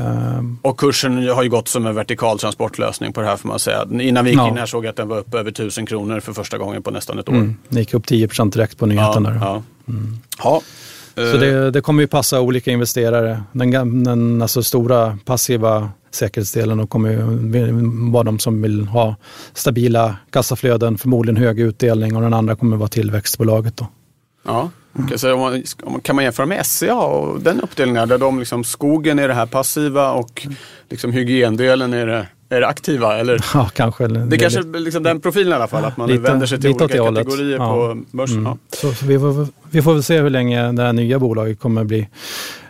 Ehm. 0.00 0.58
Och 0.62 0.80
kursen 0.80 1.28
har 1.28 1.42
ju 1.42 1.48
gått 1.48 1.68
som 1.68 1.86
en 1.86 1.94
vertikal 1.94 2.38
transportlösning 2.38 3.12
på 3.12 3.20
det 3.20 3.26
här 3.26 3.36
får 3.36 3.48
man 3.48 3.58
säga. 3.58 3.86
Innan 4.00 4.24
vi 4.24 4.30
gick 4.30 4.40
in 4.40 4.56
här 4.56 4.66
såg 4.66 4.84
jag 4.84 4.90
att 4.90 4.96
den 4.96 5.08
var 5.08 5.18
uppe 5.18 5.38
över 5.38 5.50
1000 5.50 5.86
kronor 5.86 6.20
för 6.20 6.32
första 6.32 6.58
gången 6.58 6.82
på 6.82 6.90
nästan 6.90 7.18
ett 7.18 7.28
år. 7.28 7.34
Mm, 7.34 7.56
det 7.68 7.80
gick 7.80 7.94
upp 7.94 8.06
10 8.06 8.28
direkt 8.44 8.78
på 8.78 8.86
nyheten. 8.86 9.24
Ja. 9.24 9.34
Ja. 9.40 9.62
Mm. 9.88 10.18
Så 11.32 11.36
det, 11.36 11.70
det, 11.70 11.80
kommer 11.80 12.02
ju 12.02 12.06
passa 12.06 12.40
olika 12.40 12.70
investerare. 12.70 13.42
Den, 13.52 14.04
den 14.04 14.42
alltså 14.42 14.62
stora 14.62 15.18
passiva 15.24 15.90
säkerhetsdelen 16.10 16.80
och 16.80 16.90
kommer 16.90 17.10
ju 17.10 17.20
vara 18.10 18.22
de 18.22 18.38
som 18.38 18.62
vill 18.62 18.86
ha 18.86 19.16
stabila 19.54 20.16
kassaflöden, 20.30 20.98
förmodligen 20.98 21.36
hög 21.36 21.60
utdelning 21.60 22.16
och 22.16 22.22
den 22.22 22.34
andra 22.34 22.56
kommer 22.56 22.76
vara 22.76 22.88
tillväxtbolaget. 22.88 23.76
Då. 23.76 23.86
Ja, 24.44 24.70
okay, 24.94 25.18
så 25.18 25.34
om 25.34 25.40
man, 25.40 26.00
kan 26.00 26.16
man 26.16 26.24
jämföra 26.24 26.46
med 26.46 26.66
SCA 26.66 26.94
och 26.94 27.40
den 27.40 27.60
uppdelningen 27.60 28.08
där 28.08 28.18
de 28.18 28.38
liksom, 28.38 28.64
skogen 28.64 29.18
är 29.18 29.28
det 29.28 29.34
här 29.34 29.46
passiva 29.46 30.12
och 30.12 30.46
liksom 30.90 31.12
hygiendelen 31.12 31.92
är 31.92 32.06
det 32.06 32.26
är 32.50 32.60
det 32.60 32.66
aktiva? 32.66 33.18
Eller? 33.18 33.44
Ja, 33.54 33.70
kanske. 33.74 34.06
Det 34.06 34.36
är 34.36 34.40
kanske 34.40 34.62
liksom 34.62 35.02
den 35.02 35.20
profilen 35.20 35.52
i 35.52 35.54
alla 35.54 35.68
fall, 35.68 35.84
att 35.84 35.96
man 35.96 36.08
lite, 36.08 36.22
vänder 36.22 36.46
sig 36.46 36.60
till 36.60 36.70
olika 36.70 36.88
kategorier 36.88 37.58
ja. 37.58 37.74
på 37.74 38.02
börsen. 38.10 38.38
Mm. 38.38 38.46
Ja. 38.70 38.76
Så, 38.76 38.92
så 38.94 39.06
vi, 39.06 39.18
får, 39.18 39.48
vi 39.70 39.82
får 39.82 39.94
väl 39.94 40.02
se 40.02 40.20
hur 40.20 40.30
länge 40.30 40.72
det 40.72 40.82
här 40.82 40.92
nya 40.92 41.18
bolaget 41.18 41.60
kommer 41.60 41.84
bli 41.84 42.08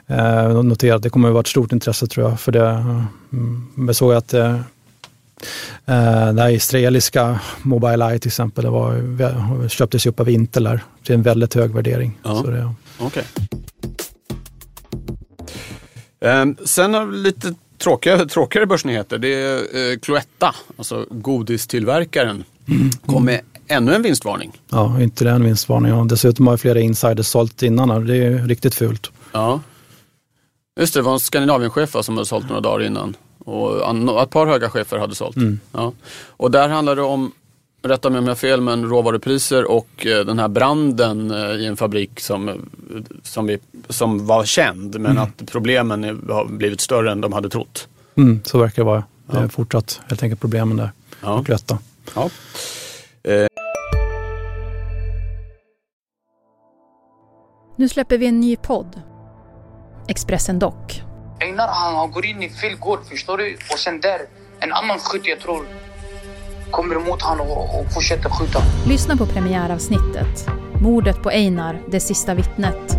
eh, 0.07 0.63
noterat. 0.63 1.03
Det 1.03 1.11
kommer 1.11 1.29
att 1.29 1.35
vara 1.35 1.41
ett 1.41 1.47
stort 1.47 1.73
intresse 1.73 2.07
tror 2.07 2.29
jag. 2.29 2.41
För 2.41 2.53
det, 2.53 2.69
mm, 3.33 3.69
jag 3.87 3.97
såg 3.97 4.13
att 4.13 4.35
eh, 4.35 4.55
eh 5.87 6.33
det 6.33 6.43
här 6.43 6.51
israeliska 6.51 7.41
Mobileye 7.63 8.19
till 8.19 8.29
exempel 8.29 8.65
det 8.65 8.71
var, 8.71 9.69
köptes 9.69 10.07
upp 10.07 10.21
av 10.21 10.29
Intel 10.29 10.65
där. 10.65 10.81
Det 11.07 11.13
är 11.13 11.15
en 11.15 11.23
väldigt 11.23 11.55
hög 11.55 11.75
värdering. 11.75 12.19
Ja. 12.23 12.35
Så 12.35 12.51
det, 12.51 12.75
okay. 12.99 13.23
eh, 16.21 16.47
sen 16.65 16.95
har 16.95 17.13
lite 17.13 17.55
tråkiga, 17.81 18.27
tråkigare 18.27 18.67
börsnyheter. 18.67 19.19
Det 19.19 19.35
är 19.35 19.93
eh, 19.93 19.99
Cloetta, 19.99 20.55
alltså 20.77 21.07
godistillverkaren, 21.11 22.45
mm. 22.69 22.91
kom 23.07 23.25
med 23.25 23.41
ännu 23.67 23.95
en 23.95 24.03
vinstvarning. 24.03 24.53
Ja, 24.71 25.01
inte 25.01 25.25
det 25.25 25.31
en 25.31 25.45
vinstvarning. 25.45 25.93
Ja. 25.93 26.05
Dessutom 26.09 26.47
har 26.47 26.57
flera 26.57 26.81
insiders 26.81 27.27
sålt 27.27 27.63
innan. 27.63 28.07
Det 28.07 28.17
är 28.17 28.47
riktigt 28.47 28.75
fult. 28.75 29.11
Ja. 29.33 29.61
Just 30.81 30.95
det, 30.95 31.01
det 31.01 31.05
var 31.05 31.13
en 31.13 31.21
Skandinavienchef 31.21 31.97
som 32.03 32.17
hade 32.17 32.27
sålt 32.27 32.49
några 32.49 32.61
dagar 32.61 32.87
innan. 32.87 33.17
Och 33.39 34.23
ett 34.23 34.31
par 34.31 34.47
höga 34.47 34.71
chefer 34.71 34.99
hade 34.99 35.15
sålt. 35.15 35.37
Mm. 35.37 35.61
Ja. 35.73 35.93
Och 36.27 36.51
där 36.51 36.69
handlar 36.69 36.97
det 36.97 37.03
om, 37.03 37.33
rätta 37.83 38.11
mig 38.11 38.19
om 38.19 38.25
jag 38.25 38.31
har 38.31 38.37
fel, 38.37 38.61
men 38.61 38.85
råvarupriser 38.85 39.71
och 39.71 40.07
eh, 40.07 40.25
den 40.25 40.39
här 40.39 40.49
branden 40.49 41.31
eh, 41.31 41.51
i 41.51 41.67
en 41.67 41.77
fabrik 41.77 42.21
som, 42.21 42.71
som, 43.23 43.47
vi, 43.47 43.59
som 43.89 44.27
var 44.27 44.45
känd. 44.45 45.01
Men 45.01 45.11
mm. 45.11 45.23
att 45.23 45.51
problemen 45.51 46.05
har 46.29 46.45
blivit 46.45 46.81
större 46.81 47.13
än 47.13 47.21
de 47.21 47.33
hade 47.33 47.49
trott. 47.49 47.89
Mm, 48.15 48.41
så 48.45 48.59
verkar 48.59 48.83
det 48.83 48.87
vara. 48.87 49.05
Det 49.27 49.39
är 49.39 49.43
ja. 49.43 49.49
fortsatt 49.49 50.01
helt 50.09 50.23
enkelt 50.23 50.41
problemen 50.41 50.77
där. 50.77 50.91
Ja. 51.21 51.39
Och 51.39 51.49
rätta. 51.49 51.79
Ja. 52.15 52.31
Eh. 53.23 53.47
Nu 57.77 57.89
släpper 57.89 58.19
vi 58.19 58.27
en 58.27 58.41
ny 58.41 58.57
podd 58.57 59.01
Expressen 60.09 60.59
Dock. 60.59 61.03
Einar 61.41 61.69
han 61.69 62.11
går 62.11 62.27
in 62.27 62.43
i 62.43 62.51
fel 62.51 62.77
gård, 62.77 62.99
förstår 63.09 63.39
du? 63.39 63.57
Och 63.73 63.79
sen 63.79 64.01
där, 64.01 64.21
en 64.61 64.73
annan 64.73 64.99
skytt 64.99 65.27
jag 65.27 65.41
tror 65.41 65.65
kommer 66.71 66.95
emot 66.95 67.23
honom 67.23 67.47
och, 67.50 67.81
och 67.81 67.93
fortsätter 67.93 68.31
skjuta. 68.31 68.62
Lyssna 68.87 69.17
på 69.17 69.27
premiäravsnittet. 69.27 70.47
Mordet 70.83 71.23
på 71.23 71.31
Einar, 71.31 71.81
det 71.89 72.00
sista 72.00 72.35
vittnet. 72.35 72.97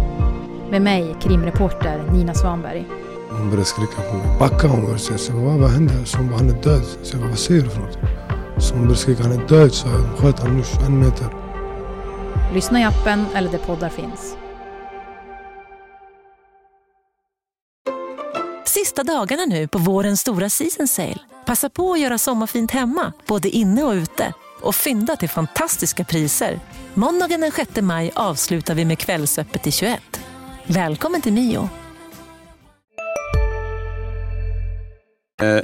Med 0.70 0.82
mig, 0.82 1.16
krimreporter 1.22 2.04
Nina 2.12 2.34
Svanberg. 2.34 2.86
Hon 3.30 3.50
började 3.50 3.66
skrika 3.66 4.02
på 4.12 4.18
mig. 4.18 4.40
Backa 4.40 4.68
hon 4.68 4.82
började 4.82 5.00
säga. 5.00 5.18
Så 5.18 5.34
vad, 5.34 5.60
vad 5.60 5.70
hände? 5.70 5.94
Så 6.06 6.18
hon 6.18 6.28
bara, 6.28 6.38
han 6.38 6.50
är 6.50 6.64
död. 6.64 6.84
Så 7.04 7.14
jag 7.16 7.22
bara, 7.22 7.30
vad 7.30 7.40
säger 7.40 7.62
du 7.62 7.70
för 7.70 7.82
något? 7.82 7.98
Så 8.58 8.74
hon 8.74 8.82
började 8.82 9.00
skrika, 9.00 9.24
han 9.24 9.32
är 9.32 9.48
död. 9.48 9.74
Så 9.74 9.88
jag 9.88 10.20
sköt 10.20 10.40
honom 10.40 10.58
nu 10.58 10.86
en 10.86 11.00
meter. 11.00 11.28
Lyssna 12.54 12.80
i 12.82 12.84
appen 12.84 13.26
eller 13.36 13.52
där 13.52 13.58
poddar 13.58 13.90
finns. 13.90 14.36
Sista 18.66 19.04
dagarna 19.04 19.46
nu 19.46 19.68
på 19.68 19.78
vårens 19.78 20.20
stora 20.20 20.50
season 20.50 20.88
sale. 20.88 21.31
Passa 21.46 21.70
på 21.70 21.94
att 21.94 22.00
göra 22.00 22.18
sommarfint 22.18 22.72
hemma, 22.72 23.14
både 23.28 23.50
inne 23.50 23.84
och 23.84 23.92
ute. 23.92 24.34
Och 24.62 24.76
fynda 24.76 25.16
till 25.16 25.30
fantastiska 25.30 26.04
priser. 26.04 26.60
Måndagen 26.94 27.42
den 27.42 27.52
6 27.52 27.82
maj 27.82 28.12
avslutar 28.16 28.76
vi 28.76 28.86
med 28.86 29.00
Kvällsöppet 29.00 29.68
i 29.68 29.72
21. 29.72 30.02
Välkommen 30.68 31.22
till 31.22 31.34
Mio. 31.34 31.70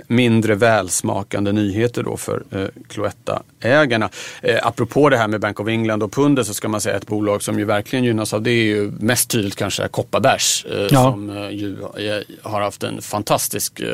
Mindre 0.08 0.56
välsmakande 0.56 1.52
nyheter 1.52 2.04
då 2.04 2.18
för 2.18 2.44
eh, 2.52 2.66
Cloetta-ägarna. 2.90 4.10
Eh, 4.42 4.68
apropå 4.68 5.10
det 5.10 5.18
här 5.18 5.28
med 5.28 5.42
Bank 5.42 5.60
of 5.60 5.68
England 5.68 6.04
och 6.04 6.12
pundet 6.12 6.48
så 6.48 6.54
ska 6.54 6.68
man 6.68 6.82
säga 6.82 6.96
ett 6.96 7.08
bolag 7.08 7.44
som 7.44 7.60
ju 7.60 7.66
verkligen 7.66 8.06
gynnas 8.06 8.34
av 8.34 8.42
det 8.42 8.52
är 8.52 8.64
ju 8.64 8.92
mest 9.00 9.30
tydligt 9.30 9.56
kanske 9.56 9.88
Kopparbergs 9.88 10.66
eh, 10.66 10.88
ja. 10.92 11.04
som 11.04 11.30
eh, 11.30 11.50
ju 11.50 11.72
eh, 11.82 12.52
har 12.52 12.62
haft 12.62 12.84
en 12.84 13.02
fantastisk 13.02 13.80
eh, 13.80 13.88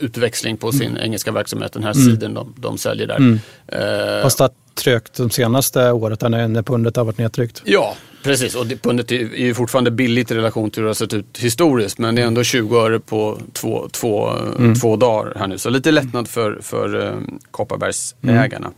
utväxling 0.00 0.56
på 0.56 0.72
sin 0.72 0.90
mm. 0.90 1.02
engelska 1.02 1.32
verksamhet. 1.32 1.72
Den 1.72 1.82
här 1.82 1.92
mm. 1.92 2.04
sidan 2.04 2.34
de, 2.34 2.54
de 2.56 2.78
säljer 2.78 3.06
där. 3.06 3.16
Mm. 3.16 3.40
Eh, 3.66 4.22
Fast 4.22 4.40
att 4.40 4.54
trögt 4.74 5.14
de 5.16 5.30
senaste 5.30 5.92
året 5.92 6.20
när 6.20 6.62
pundet 6.62 6.96
har 6.96 7.04
varit 7.04 7.18
nedtryckt. 7.18 7.62
Ja, 7.64 7.96
Precis, 8.22 8.54
och 8.54 8.66
pundet 8.82 9.12
är 9.12 9.16
ju 9.16 9.54
fortfarande 9.54 9.90
billigt 9.90 10.30
i 10.30 10.34
relation 10.34 10.70
till 10.70 10.80
hur 10.80 10.84
det 10.84 10.88
har 10.88 10.94
sett 10.94 11.14
ut 11.14 11.38
historiskt. 11.38 11.98
Men 11.98 12.14
det 12.14 12.22
är 12.22 12.26
ändå 12.26 12.42
20 12.42 12.78
öre 12.78 13.00
på 13.00 13.38
två, 13.52 13.88
två, 13.92 14.30
mm. 14.58 14.74
två 14.74 14.96
dagar 14.96 15.32
här 15.36 15.46
nu. 15.46 15.58
Så 15.58 15.70
lite 15.70 15.90
lättnad 15.90 16.28
för, 16.28 16.58
för 16.62 17.06
eh, 17.06 17.14
Kopparbergsägarna. 17.50 18.66
Mm. 18.66 18.72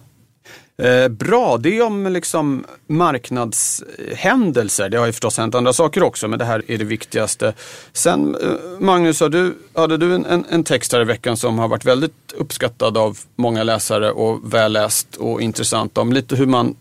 Eh, 0.78 1.08
bra, 1.08 1.56
det 1.56 1.78
är 1.78 1.82
om 1.82 2.06
liksom 2.06 2.64
marknadshändelser. 2.86 4.88
Det 4.88 4.96
har 4.96 5.06
ju 5.06 5.12
förstås 5.12 5.38
hänt 5.38 5.54
andra 5.54 5.72
saker 5.72 6.02
också, 6.02 6.28
men 6.28 6.38
det 6.38 6.44
här 6.44 6.62
är 6.66 6.78
det 6.78 6.84
viktigaste. 6.84 7.54
Sen 7.92 8.34
eh, 8.34 8.48
Magnus, 8.78 9.20
har 9.20 9.28
du, 9.28 9.54
hade 9.74 9.96
du 9.96 10.14
en, 10.14 10.44
en 10.50 10.64
text 10.64 10.92
här 10.92 11.00
i 11.00 11.04
veckan 11.04 11.36
som 11.36 11.58
har 11.58 11.68
varit 11.68 11.84
väldigt 11.84 12.32
uppskattad 12.36 12.98
av 12.98 13.18
många 13.36 13.62
läsare 13.62 14.10
och 14.10 14.54
välläst 14.54 15.16
och 15.16 15.42
intressant 15.42 15.98
om 15.98 16.12
lite 16.12 16.36
hur 16.36 16.46
man 16.46 16.76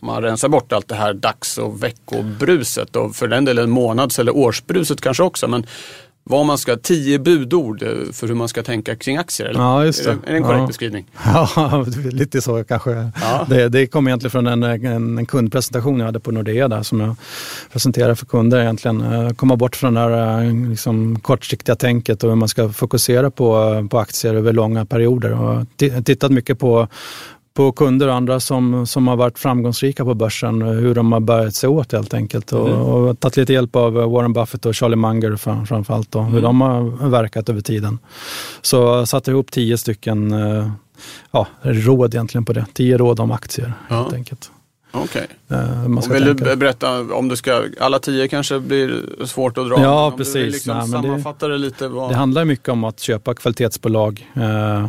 man 0.00 0.22
rensar 0.22 0.48
bort 0.48 0.72
allt 0.72 0.88
det 0.88 0.94
här 0.94 1.14
dags 1.14 1.58
och 1.58 1.82
veckobruset 1.82 2.96
och 2.96 3.16
för 3.16 3.28
den 3.28 3.44
delen 3.44 3.70
månads 3.70 4.18
eller 4.18 4.36
årsbruset 4.36 5.00
kanske 5.00 5.22
också. 5.22 5.48
Men 5.48 5.66
vad 6.30 6.46
man 6.46 6.58
ska, 6.58 6.76
tio 6.76 7.18
budord 7.18 7.78
för 8.12 8.26
hur 8.26 8.34
man 8.34 8.48
ska 8.48 8.62
tänka 8.62 8.96
kring 8.96 9.16
aktier? 9.16 9.48
Eller? 9.48 9.60
Ja, 9.60 9.84
just 9.84 10.04
det. 10.04 10.10
Är, 10.10 10.16
det, 10.26 10.36
en 10.36 10.42
korrekt 10.42 10.60
ja. 10.60 10.66
beskrivning? 10.66 11.06
Ja, 11.24 11.86
lite 12.10 12.40
så 12.40 12.64
kanske. 12.64 12.90
Ja. 13.20 13.46
Det, 13.48 13.68
det 13.68 13.86
kom 13.86 14.08
egentligen 14.08 14.30
från 14.30 14.46
en, 14.46 14.62
en, 14.62 15.18
en, 15.18 15.26
kundpresentation 15.26 15.98
jag 15.98 16.06
hade 16.06 16.20
på 16.20 16.32
Nordea 16.32 16.68
där 16.68 16.82
som 16.82 17.00
jag 17.00 17.16
presenterade 17.72 18.16
för 18.16 18.26
kunder 18.26 18.60
egentligen. 18.60 19.34
Komma 19.34 19.56
bort 19.56 19.76
från 19.76 19.94
det 19.94 20.00
här 20.00 20.68
liksom, 20.70 21.20
kortsiktiga 21.20 21.76
tänket 21.76 22.24
och 22.24 22.30
hur 22.30 22.36
man 22.36 22.48
ska 22.48 22.68
fokusera 22.68 23.30
på, 23.30 23.88
på 23.90 23.98
aktier 23.98 24.34
över 24.34 24.52
långa 24.52 24.86
perioder. 24.86 25.32
Och 25.32 25.66
tittat 26.04 26.30
mycket 26.30 26.58
på 26.58 26.88
på 27.58 27.72
kunder 27.72 28.08
och 28.08 28.14
andra 28.14 28.40
som, 28.40 28.86
som 28.86 29.08
har 29.08 29.16
varit 29.16 29.38
framgångsrika 29.38 30.04
på 30.04 30.14
börsen, 30.14 30.62
hur 30.62 30.94
de 30.94 31.12
har 31.12 31.20
börjat 31.20 31.54
sig 31.54 31.68
åt 31.68 31.92
helt 31.92 32.14
enkelt. 32.14 32.52
Och, 32.52 32.68
mm. 32.68 32.80
och 32.80 33.20
tagit 33.20 33.36
lite 33.36 33.52
hjälp 33.52 33.76
av 33.76 33.92
Warren 33.92 34.32
Buffett 34.32 34.66
och 34.66 34.76
Charlie 34.76 34.96
Munger 34.96 35.36
fram, 35.36 35.66
framförallt, 35.66 36.12
då, 36.12 36.18
mm. 36.18 36.32
hur 36.32 36.42
de 36.42 36.60
har 36.60 37.08
verkat 37.08 37.48
över 37.48 37.60
tiden. 37.60 37.98
Så 38.62 38.76
jag 38.76 39.08
satte 39.08 39.30
ihop 39.30 39.50
tio 39.50 39.78
stycken 39.78 40.32
eh, 40.32 40.70
ja, 41.30 41.46
råd 41.62 42.14
egentligen 42.14 42.44
på 42.44 42.52
det. 42.52 42.66
Tio 42.72 42.98
råd 42.98 43.20
om 43.20 43.30
aktier 43.30 43.72
ja. 43.88 43.96
helt 43.96 44.14
enkelt. 44.14 44.50
Okej. 44.92 45.26
Okay. 45.48 46.14
vill 46.14 46.24
tänka. 46.24 46.44
du 46.44 46.56
berätta 46.56 47.00
om 47.00 47.28
du 47.28 47.36
ska, 47.36 47.62
alla 47.80 47.98
tio 47.98 48.28
kanske 48.28 48.60
blir 48.60 49.02
svårt 49.26 49.58
att 49.58 49.68
dra. 49.68 49.82
Ja, 49.82 50.14
precis. 50.16 50.34
Du 50.34 50.50
liksom 50.50 50.90
Nej, 50.90 51.26
det, 51.40 51.58
lite. 51.58 51.88
Vad... 51.88 52.10
Det 52.10 52.16
handlar 52.16 52.44
mycket 52.44 52.68
om 52.68 52.84
att 52.84 53.00
köpa 53.00 53.34
kvalitetsbolag. 53.34 54.30
Eh, 54.34 54.88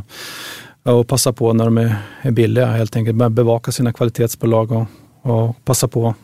och 0.91 1.07
passa 1.07 1.33
på 1.33 1.53
när 1.53 1.65
de 1.65 1.77
är 1.77 2.31
billiga 2.31 2.65
helt 2.65 2.95
enkelt. 2.95 3.31
Bevaka 3.31 3.71
sina 3.71 3.93
kvalitetsbolag 3.93 4.71
och, 4.71 4.85
och 5.21 5.65
passa 5.65 5.87
på 5.87 6.15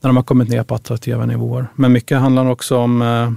när 0.00 0.08
de 0.08 0.16
har 0.16 0.24
kommit 0.24 0.48
ner 0.48 0.62
på 0.62 0.74
attraktiva 0.74 1.26
nivåer. 1.26 1.66
Men 1.74 1.92
mycket 1.92 2.18
handlar 2.18 2.50
också 2.50 2.76
om 2.76 3.02
eh, 3.02 3.30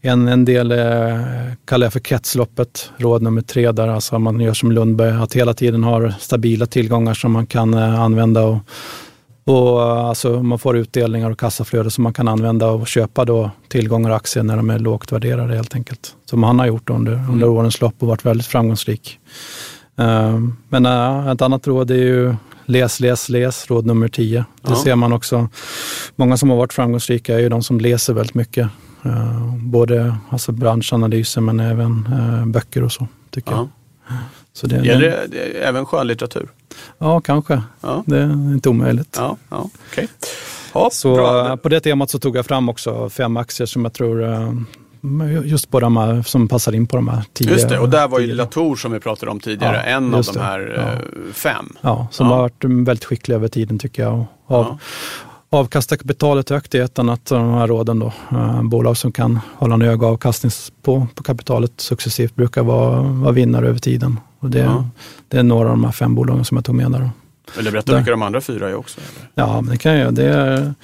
en, 0.00 0.28
en 0.28 0.44
del 0.44 0.72
eh, 0.72 1.20
kallar 1.64 1.86
jag 1.86 1.92
för 1.92 2.00
kretsloppet, 2.00 2.90
råd 2.96 3.22
nummer 3.22 3.42
tre 3.42 3.72
där 3.72 3.88
alltså 3.88 4.18
man 4.18 4.40
gör 4.40 4.54
som 4.54 4.72
Lundberg, 4.72 5.22
att 5.22 5.34
hela 5.34 5.54
tiden 5.54 5.84
ha 5.84 6.12
stabila 6.12 6.66
tillgångar 6.66 7.14
som 7.14 7.32
man 7.32 7.46
kan 7.46 7.74
eh, 7.74 8.00
använda 8.00 8.42
och, 8.44 8.58
och 9.44 9.82
alltså 9.82 10.42
man 10.42 10.58
får 10.58 10.76
utdelningar 10.76 11.30
och 11.30 11.38
kassaflöde 11.38 11.90
som 11.90 12.04
man 12.04 12.12
kan 12.12 12.28
använda 12.28 12.70
och 12.70 12.86
köpa 12.86 13.24
då 13.24 13.50
tillgångar 13.68 14.10
och 14.10 14.16
aktier 14.16 14.42
när 14.42 14.56
de 14.56 14.70
är 14.70 14.78
lågt 14.78 15.12
värderade 15.12 15.54
helt 15.54 15.74
enkelt. 15.74 16.14
Som 16.24 16.42
han 16.42 16.58
har 16.58 16.66
gjort 16.66 16.90
under, 16.90 17.12
under 17.12 17.46
mm. 17.46 17.58
årens 17.58 17.80
lopp 17.80 17.94
och 17.98 18.08
varit 18.08 18.26
väldigt 18.26 18.46
framgångsrik. 18.46 19.18
Ehm, 19.96 20.56
men 20.68 20.86
äh, 20.86 21.28
ett 21.28 21.42
annat 21.42 21.66
råd 21.66 21.90
är 21.90 21.94
ju 21.94 22.34
läs, 22.64 23.00
läs, 23.00 23.28
läs, 23.28 23.70
råd 23.70 23.86
nummer 23.86 24.08
10. 24.08 24.44
Det 24.62 24.70
ja. 24.70 24.76
ser 24.76 24.96
man 24.96 25.12
också. 25.12 25.48
Många 26.16 26.36
som 26.36 26.50
har 26.50 26.56
varit 26.56 26.72
framgångsrika 26.72 27.34
är 27.34 27.38
ju 27.38 27.48
de 27.48 27.62
som 27.62 27.80
läser 27.80 28.12
väldigt 28.14 28.34
mycket. 28.34 28.68
Eh, 29.04 29.54
både 29.56 30.16
alltså 30.30 30.52
branschanalyser 30.52 31.40
men 31.40 31.60
även 31.60 32.08
eh, 32.12 32.46
böcker 32.46 32.82
och 32.82 32.92
så 32.92 33.08
tycker 33.30 33.52
Ja. 33.52 33.56
jag. 33.58 33.68
Så 34.52 34.66
det, 34.66 34.76
Gäller 34.84 35.00
det, 35.10 35.26
det 35.30 35.38
även 35.64 35.86
skönlitteratur? 35.86 36.48
Ja, 36.98 37.20
kanske. 37.20 37.62
Ja. 37.80 38.02
Det 38.06 38.18
är 38.18 38.30
inte 38.52 38.68
omöjligt. 38.68 39.14
Ja, 39.18 39.36
ja 39.50 39.68
okej. 39.92 40.08
Ja, 40.74 40.88
Så 40.92 41.14
bra. 41.14 41.48
eh, 41.48 41.56
på 41.56 41.68
det 41.68 41.80
temat 41.80 42.10
så 42.10 42.18
tog 42.18 42.36
jag 42.36 42.46
fram 42.46 42.68
också 42.68 43.08
fem 43.10 43.36
aktier 43.36 43.66
som 43.66 43.84
jag 43.84 43.92
tror 43.92 44.24
eh, 44.32 44.52
just 45.44 45.70
på 45.70 45.80
de 45.80 45.96
här 45.96 46.22
som 46.22 46.48
passar 46.48 46.72
in 46.74 46.86
på 46.86 46.96
de 46.96 47.08
här 47.08 47.22
tio. 47.32 47.50
Just 47.50 47.68
det, 47.68 47.78
och 47.78 47.88
där 47.88 48.08
var 48.08 48.20
ju. 48.20 48.34
Latour 48.34 48.76
som 48.76 48.92
vi 48.92 49.00
pratade 49.00 49.32
om 49.32 49.40
tidigare, 49.40 49.76
Ja, 49.76 49.82
en 49.82 50.14
av 50.14 50.22
de 50.34 50.40
här 50.40 50.72
Ja. 50.76 50.82
eh, 50.82 51.32
fem. 51.32 51.76
Ja, 51.80 52.06
som 52.10 52.26
Ja. 52.26 52.32
har 52.34 52.40
varit 52.42 52.64
väldigt 52.64 53.04
skicklig 53.04 53.34
över 53.34 53.48
tiden 53.48 53.78
tycker 53.78 54.02
jag. 54.02 54.24
Och 54.46 54.56
Av. 54.56 54.78
Avkasta 55.50 55.96
kapitalet 55.96 56.50
högt 56.50 56.74
i 56.74 56.78
ett 56.78 56.98
annat 56.98 57.32
av 57.32 57.38
de 57.38 57.50
här 57.54 57.66
råden. 57.66 57.98
Då. 57.98 58.12
Eh, 58.30 58.62
bolag 58.62 58.96
som 58.96 59.12
kan 59.12 59.40
hålla 59.54 59.74
en 59.74 59.80
hög 59.82 60.02
avkastning 60.04 60.50
på, 60.82 61.06
på 61.14 61.22
kapitalet 61.22 61.72
successivt 61.76 62.34
brukar 62.34 62.62
vara, 62.62 63.02
vara 63.02 63.32
vinnare 63.32 63.68
över 63.68 63.78
tiden. 63.78 64.20
Och 64.38 64.50
det, 64.50 64.84
det 65.28 65.38
är 65.38 65.42
några 65.42 65.64
av 65.68 65.76
de 65.76 65.84
här 65.84 65.92
fem 65.92 66.14
bolagen 66.14 66.44
som 66.44 66.56
jag 66.56 66.64
tog 66.64 66.74
med 66.74 66.92
där. 66.92 67.00
Då. 67.00 67.10
Eller 67.58 67.70
berätta 67.70 67.92
Där. 67.92 67.98
vilka 67.98 68.10
de 68.10 68.22
andra 68.22 68.40
fyra 68.40 68.68
är 68.70 68.74
också. 68.74 69.00
Eller? 69.00 69.30
Ja, 69.34 69.60
men 69.60 69.70
det 69.70 69.76
kan 69.78 69.92
jag 69.92 70.00
göra. 70.00 70.10
Det 70.10 70.24
är, 70.28 70.74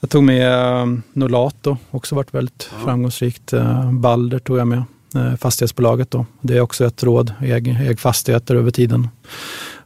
jag 0.00 0.10
tog 0.10 0.22
med 0.22 0.80
eh, 0.80 0.86
Nolato, 1.12 1.76
också 1.90 2.14
varit 2.14 2.34
väldigt 2.34 2.70
Ja. 2.78 2.84
framgångsrikt. 2.84 3.52
Eh, 3.52 3.92
Balder 3.92 4.38
tog 4.38 4.58
jag 4.58 4.68
med, 4.68 4.82
eh, 5.14 5.36
fastighetsbolaget. 5.36 6.10
Då. 6.10 6.26
Det 6.40 6.56
är 6.56 6.60
också 6.60 6.84
ett 6.86 7.02
råd, 7.02 7.32
äg, 7.42 7.70
äg 7.70 7.96
fastigheter 7.96 8.54
över 8.54 8.70
tiden. 8.70 9.08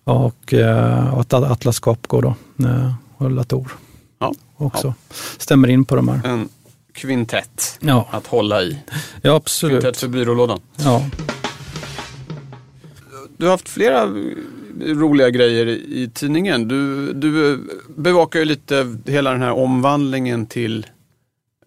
Och, 0.05 0.55
eh, 0.55 1.14
och 1.14 1.21
att 1.21 1.33
Atlas 1.33 1.79
Copco 1.81 2.21
då, 2.21 2.35
eh, 2.64 2.93
och 3.17 3.31
Latour 3.31 3.73
Ja. 4.19 4.35
också. 4.57 4.95
Stämmer 5.38 5.69
in 5.69 5.85
på 5.85 5.97
de 5.97 6.09
här. 6.09 6.21
En 6.25 6.49
kvintett 6.93 7.79
Ja, 7.81 8.09
att 8.11 8.26
hålla 8.26 8.62
i. 8.62 8.79
ja 9.23 9.35
absolut. 9.35 9.81
Kvintett 9.83 10.00
för 10.00 10.09
byrålådan. 10.09 10.61
Ja. 10.76 11.03
Du 13.37 13.45
har 13.47 13.50
haft 13.50 13.69
flera 13.69 14.09
roliga 14.81 15.31
grejer 15.31 15.66
i 15.66 16.11
tidningen. 16.14 16.69
Du, 16.69 17.12
du 17.12 17.61
bevakar 17.97 18.38
ju 18.38 18.45
lite 18.45 18.97
hela 19.07 19.31
den 19.31 19.43
här 19.43 19.52
omvandlingen 19.52 20.47
till 20.47 20.87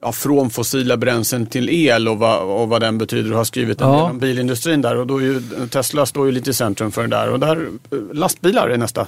ja, 0.01 0.11
från 0.11 0.49
fossila 0.49 0.97
bränslen 0.97 1.45
till 1.45 1.69
el 1.69 2.07
och 2.07 2.17
vad, 2.17 2.61
och 2.61 2.69
vad 2.69 2.81
den 2.81 2.97
betyder. 2.97 3.29
Du 3.29 3.35
har 3.35 3.43
skrivit 3.43 3.81
en 3.81 3.87
Ja. 3.87 3.93
del 4.01 4.11
om 4.11 4.19
bilindustrin 4.19 4.81
där 4.81 4.95
och 4.97 5.07
då 5.07 5.17
är 5.17 5.23
ju, 5.23 5.41
Tesla 5.69 6.05
står 6.05 6.25
ju 6.25 6.31
lite 6.31 6.49
i 6.49 6.53
centrum 6.53 6.91
för 6.91 7.01
det 7.01 7.07
där. 7.07 7.29
Och 7.29 7.39
där 7.39 7.67
lastbilar 8.13 8.69
är 8.69 8.77
nästa. 8.77 9.07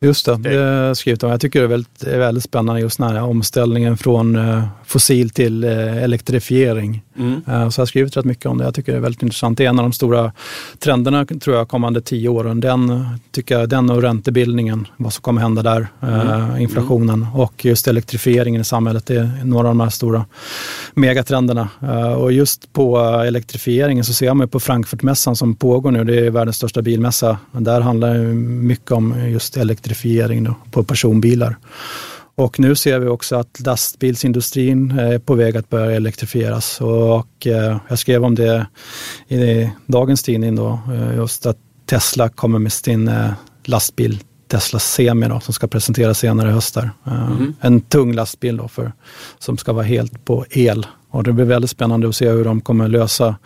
Just 0.00 0.26
det, 0.26 0.36
det 0.36 0.48
har 0.56 0.64
jag 0.64 0.96
skrivit 0.96 1.22
om. 1.22 1.30
Jag 1.30 1.40
tycker 1.40 1.58
det 1.60 1.64
är 1.66 1.68
väldigt, 1.68 2.04
väldigt 2.04 2.44
spännande 2.44 2.80
just 2.80 2.98
den 2.98 3.08
här 3.10 3.22
omställningen 3.22 3.96
från 3.98 4.36
eh, 4.36 4.64
fossil 4.86 5.30
till 5.30 5.64
eh, 5.64 6.02
elektrifiering. 6.04 7.02
Mm. 7.18 7.42
Eh, 7.46 7.68
Så 7.68 7.78
jag 7.80 7.82
har 7.82 7.86
skrivit 7.86 8.16
rätt 8.16 8.24
mycket 8.24 8.46
om 8.46 8.58
det. 8.58 8.64
Jag 8.64 8.74
tycker 8.74 8.92
det 8.92 8.98
är 8.98 9.02
väldigt 9.02 9.22
intressant. 9.22 9.58
Det 9.58 9.64
är 9.64 9.68
en 9.68 9.78
av 9.78 9.84
de 9.84 9.92
stora 9.92 10.32
trenderna 10.78 11.24
tror 11.24 11.56
jag 11.56 11.68
kommande 11.68 12.00
tio 12.00 12.28
åren. 12.28 12.60
Den, 12.60 13.06
tycker 13.30 13.58
jag, 13.58 13.68
den 13.68 13.90
och 13.90 14.02
räntebildningen, 14.02 14.86
vad 14.96 15.12
som 15.12 15.22
kommer 15.22 15.40
hända 15.40 15.62
där, 15.62 15.88
eh, 16.02 16.62
inflationen 16.62 17.26
och 17.34 17.64
just 17.64 17.88
elektrifieringen 17.88 18.60
i 18.60 18.64
samhället. 18.64 19.06
Det 19.06 19.16
är 19.16 19.40
några 19.44 19.68
av 19.68 19.74
de 19.74 19.80
här 19.80 19.90
stora 19.90 20.24
megatrenderna. 20.94 21.68
Eh, 21.82 22.12
Och 22.12 22.32
just 22.32 22.72
på 22.72 22.98
elektrifieringen 23.26 24.04
så 24.04 24.12
ser 24.12 24.34
man 24.34 24.48
på 24.48 24.60
Frankfurtmässan 24.60 25.36
som 25.36 25.54
pågår 25.54 25.90
nu. 25.90 26.04
Det 26.04 26.26
är 26.26 26.30
världens 26.30 26.56
största 26.56 26.82
bilmässa. 26.82 27.38
Där 27.52 27.80
handlar 27.80 28.14
det 28.14 28.22
mycket 28.24 28.92
om 28.92 29.30
just 29.30 29.56
elektrifiering 29.56 30.44
då, 30.44 30.54
på 30.70 30.84
personbilar. 30.84 31.56
Och 32.38 32.60
nu 32.60 32.74
ser 32.74 32.98
vi 32.98 33.08
också 33.08 33.36
att 33.36 33.60
lastbilsindustrin 33.60 34.90
är 34.98 35.18
på 35.18 35.34
väg 35.34 35.56
att 35.56 35.68
börja 35.68 35.96
elektrifieras. 35.96 36.80
Och 36.80 37.46
eh, 37.46 37.76
jag 37.88 37.98
skrev 37.98 38.24
om 38.24 38.34
det 38.34 38.66
i 39.28 39.70
dagens 39.86 40.22
tidning 40.22 40.56
då, 40.56 40.80
eh, 40.92 41.16
just 41.16 41.46
att 41.46 41.56
Tesla 41.86 42.28
kommer 42.28 42.58
med 42.58 42.72
sin 42.72 43.08
eh, 43.08 43.30
lastbil 43.64 44.20
Tesla 44.48 44.78
Semi 44.78 45.28
då, 45.28 45.40
som 45.40 45.54
ska 45.54 45.66
presenteras 45.66 46.18
senare 46.18 46.48
i 46.48 46.52
höst. 46.52 46.76
Eh, 46.76 46.90
En 47.60 47.80
tung 47.80 48.12
lastbil 48.12 48.56
då 48.56 48.68
för, 48.68 48.92
som 49.38 49.58
ska 49.58 49.72
vara 49.72 49.84
helt 49.84 50.24
på 50.24 50.44
el. 50.50 50.86
Och 51.10 51.22
det 51.22 51.32
blir 51.32 51.44
väldigt 51.44 51.70
spännande 51.70 52.08
att 52.08 52.16
se 52.16 52.30
hur 52.30 52.44
de 52.44 52.60
kommer 52.60 52.88
lösa 52.88 53.36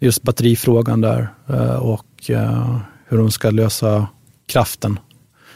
just 0.00 0.22
batterifrågan 0.22 1.00
där 1.00 1.28
eh, 1.48 1.76
och 1.76 2.30
eh, 2.30 2.76
hur 3.08 3.18
de 3.18 3.30
ska 3.30 3.50
lösa 3.50 4.06
kraften 4.46 4.98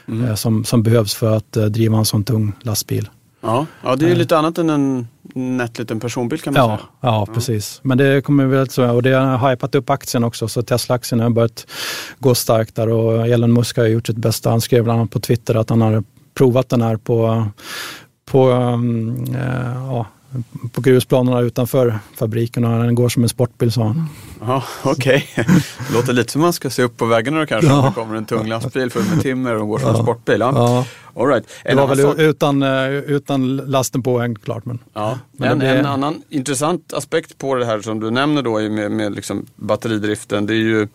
eh, 0.08 0.34
som, 0.34 0.64
som 0.64 0.82
behövs 0.82 1.14
för 1.14 1.36
att 1.36 1.56
eh, 1.56 1.64
driva 1.64 1.98
en 1.98 2.04
sån 2.04 2.24
tung 2.24 2.52
lastbil. 2.62 3.08
Ja, 3.40 3.66
ja, 3.82 3.96
det 3.96 4.04
är 4.04 4.08
ju 4.08 4.14
lite 4.14 4.38
annat 4.38 4.58
än 4.58 4.70
en 4.70 5.08
nätt 5.34 5.78
liten 5.78 6.00
personbil 6.00 6.40
kan 6.40 6.54
man 6.54 6.62
Ja, 6.62 6.76
säga. 6.76 6.88
ja, 7.00 7.26
precis. 7.34 7.80
Men 7.82 7.98
det 7.98 8.24
kommer 8.24 8.46
väl 8.46 8.68
så, 8.70 8.90
och 8.90 9.02
det 9.02 9.12
har 9.12 9.50
hypat 9.50 9.74
upp 9.74 9.90
aktien 9.90 10.24
också, 10.24 10.48
så 10.48 10.62
Tesla-aktien 10.62 11.20
har 11.20 11.30
börjat 11.30 11.66
gå 12.18 12.34
starkt 12.34 12.74
där 12.74 12.88
och 12.88 13.26
Elon 13.26 13.52
Musk 13.52 13.76
har 13.76 13.84
gjort 13.84 14.06
sitt 14.06 14.16
bästa. 14.16 14.50
Han 14.50 14.60
skrev 14.60 14.84
bland 14.84 14.98
annat 15.00 15.10
på 15.10 15.20
Twitter 15.20 15.54
att 15.54 15.70
han 15.70 15.80
har 15.80 16.04
provat 16.34 16.68
den 16.68 16.82
här 16.82 16.96
på, 16.96 17.46
på, 18.24 18.50
eh, 19.34 19.74
ja, 19.74 20.06
på 20.72 20.80
grusplanerna 20.80 21.40
utanför 21.40 21.98
fabriken 22.16 22.64
och 22.64 22.82
den 22.84 22.94
går 22.94 23.08
som 23.08 23.22
en 23.22 23.28
sportbil 23.28 23.72
sa 23.72 23.82
han. 23.84 24.06
Ja, 24.40 24.64
okej. 24.82 25.28
Det 25.36 25.92
låter 25.94 26.12
lite 26.12 26.32
som 26.32 26.40
man 26.42 26.52
ska 26.52 26.70
se 26.70 26.82
upp 26.82 26.96
på 26.96 27.06
vägarna 27.06 27.40
då 27.40 27.46
kanske. 27.46 27.72
Om 27.72 27.84
det 27.84 27.92
kommer 27.94 28.16
en 28.16 28.24
tung 28.24 28.46
lastbil 28.48 28.90
full 28.90 29.02
med 29.14 29.20
timmer 29.22 29.54
och 29.56 29.68
går 29.68 29.78
som 29.78 29.88
en 29.90 29.96
sportbil. 30.02 30.40
Ja. 30.40 30.52
Ja, 30.54 30.86
All 31.22 31.28
right. 31.28 31.44
det 31.62 31.68
En 31.70 31.76
var 31.76 31.84
annan 31.84 31.96
väl 31.96 32.06
sak- 32.06 32.18
utan, 32.18 32.62
eh, 32.62 32.88
utan 32.90 33.56
lasten 33.56 34.02
påhängd 34.02 34.42
klart. 34.44 34.64
Men, 34.64 34.78
Ja, 34.94 35.18
Men 35.32 35.48
en, 35.52 35.58
det 35.58 35.64
blir- 35.66 35.78
en 35.78 35.86
annan 35.86 36.22
intressant 36.28 36.92
aspekt 36.92 37.38
på 37.38 37.54
det 37.54 37.66
här 37.66 37.80
som 37.80 38.00
du 38.00 38.10
nämner 38.10 38.42
då 38.42 38.58
med, 38.60 38.90
med 38.92 39.14
liksom 39.14 39.46
batteridriften. 39.56 40.46
Det 40.46 40.54
är 40.54 40.56
ju, 40.56 40.80
ja, 40.80 40.88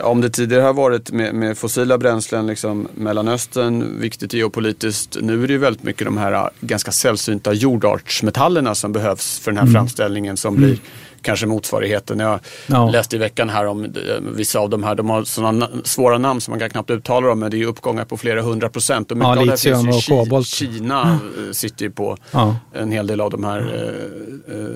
om 0.00 0.20
det 0.20 0.30
tidigare 0.30 0.62
har 0.62 0.72
varit 0.74 1.10
med, 1.12 1.34
med 1.34 1.58
fossila 1.58 1.98
bränslen, 1.98 2.46
liksom 2.46 2.88
Mellanöstern, 2.94 4.00
viktigt 4.00 4.32
geopolitiskt. 4.32 5.16
Nu 5.20 5.42
är 5.42 5.46
det 5.46 5.52
ju 5.52 5.58
väldigt 5.58 5.82
mycket 5.82 6.04
de 6.04 6.16
här 6.16 6.32
ah, 6.32 6.50
ganska 6.60 6.92
sällsynta 6.92 7.52
jordartsmetallerna 7.52 8.74
som 8.74 8.92
behövs 8.92 9.38
för 9.38 9.52
den 9.52 9.66
här 9.66 9.72
framställningen 9.74 10.36
som 10.36 10.56
blir 10.56 10.78
kanske 11.22 11.46
motsvarigheten. 11.46 12.18
Jag 12.20 12.40
Ja. 12.66 12.90
läste 12.90 13.16
i 13.16 13.18
veckan 13.18 13.48
här 13.50 13.66
om 13.66 13.84
eh, 13.84 13.90
vissa 14.36 14.58
av 14.58 14.70
de 14.70 14.82
här, 14.82 14.94
de 14.94 15.10
har 15.10 15.24
sådana 15.24 15.66
na- 15.66 15.82
svåra 15.84 16.18
namn 16.18 16.40
som 16.40 16.52
man 16.52 16.58
kan 16.60 16.70
knappt 16.70 16.90
uttala 16.90 17.26
dem, 17.26 17.38
men 17.38 17.50
det 17.50 17.56
är 17.56 17.58
ju 17.58 17.66
uppgångar 17.66 18.04
på 18.04 18.16
flera 18.16 18.42
hundra 18.42 18.68
procent. 18.68 19.10
Och 19.10 19.16
mycket 19.16 19.26
Ja, 19.34 19.40
av 19.40 19.46
det 19.46 19.60
finns 19.60 19.84
ju 19.84 19.90
i 19.90 19.92
och 19.98 20.04
kobolt. 20.04 20.46
Kina 20.46 21.02
eh, 21.12 21.52
sitter 21.52 21.84
ju 21.84 21.90
på 21.90 22.16
ja. 22.30 22.56
en 22.74 22.92
hel 22.92 23.06
del 23.06 23.20
av 23.20 23.30
de 23.30 23.44
här, 23.44 23.58
eh, 23.58 24.56
eh, 24.56 24.66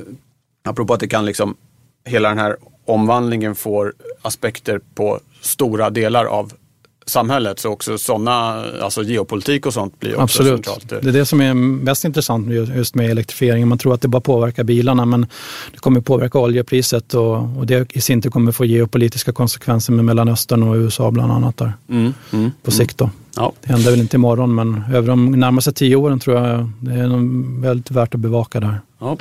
apropå 0.64 0.94
att 0.94 1.00
det 1.00 1.08
kan 1.08 1.24
liksom, 1.24 1.54
hela 2.04 2.28
den 2.28 2.38
här 2.38 2.56
omvandlingen 2.84 3.54
får 3.54 3.92
aspekter 4.22 4.80
på 4.94 5.20
stora 5.40 5.90
delar 5.90 6.24
av 6.24 6.52
samhället. 7.06 7.58
Så 7.58 7.68
också 7.70 7.98
sådana, 7.98 8.64
alltså 8.82 9.02
geopolitik 9.02 9.66
och 9.66 9.74
sånt 9.74 10.00
blir 10.00 10.10
också 10.12 10.22
Absolut. 10.22 10.66
centralt. 10.66 11.02
Det 11.02 11.08
är 11.08 11.12
det 11.12 11.26
som 11.26 11.40
är 11.40 11.54
mest 11.54 12.04
intressant 12.04 12.48
just 12.76 12.94
med 12.94 13.10
elektrifieringen. 13.10 13.68
Man 13.68 13.78
tror 13.78 13.94
att 13.94 14.00
det 14.00 14.08
bara 14.08 14.20
påverkar 14.20 14.64
bilarna 14.64 15.04
men 15.04 15.26
det 15.72 15.78
kommer 15.78 16.00
påverka 16.00 16.38
oljepriset 16.38 17.14
och, 17.14 17.36
och 17.58 17.66
det 17.66 17.96
i 17.96 18.00
sin 18.00 18.22
tur 18.22 18.30
kommer 18.30 18.52
få 18.52 18.64
geopolitiska 18.64 19.32
konsekvenser 19.32 19.92
med 19.92 20.04
Mellanöstern 20.04 20.62
och 20.62 20.74
USA 20.76 21.10
bland 21.10 21.32
annat 21.32 21.56
där 21.56 21.72
Mm, 21.88 22.14
mm, 22.32 22.50
på 22.62 22.70
sikt. 22.70 22.98
Då. 22.98 23.10
ja. 23.36 23.52
Det 23.60 23.72
händer 23.72 23.90
väl 23.90 24.00
inte 24.00 24.16
imorgon 24.16 24.54
men 24.54 24.84
över 24.94 25.08
de 25.08 25.30
närmaste 25.32 25.72
tio 25.72 25.96
åren 25.96 26.18
tror 26.20 26.36
jag 26.36 26.70
det 26.80 26.92
är 26.92 27.60
väldigt 27.62 27.90
värt 27.90 28.14
att 28.14 28.20
bevaka 28.20 28.60
där. 28.60 28.80
Ja. 28.98 29.16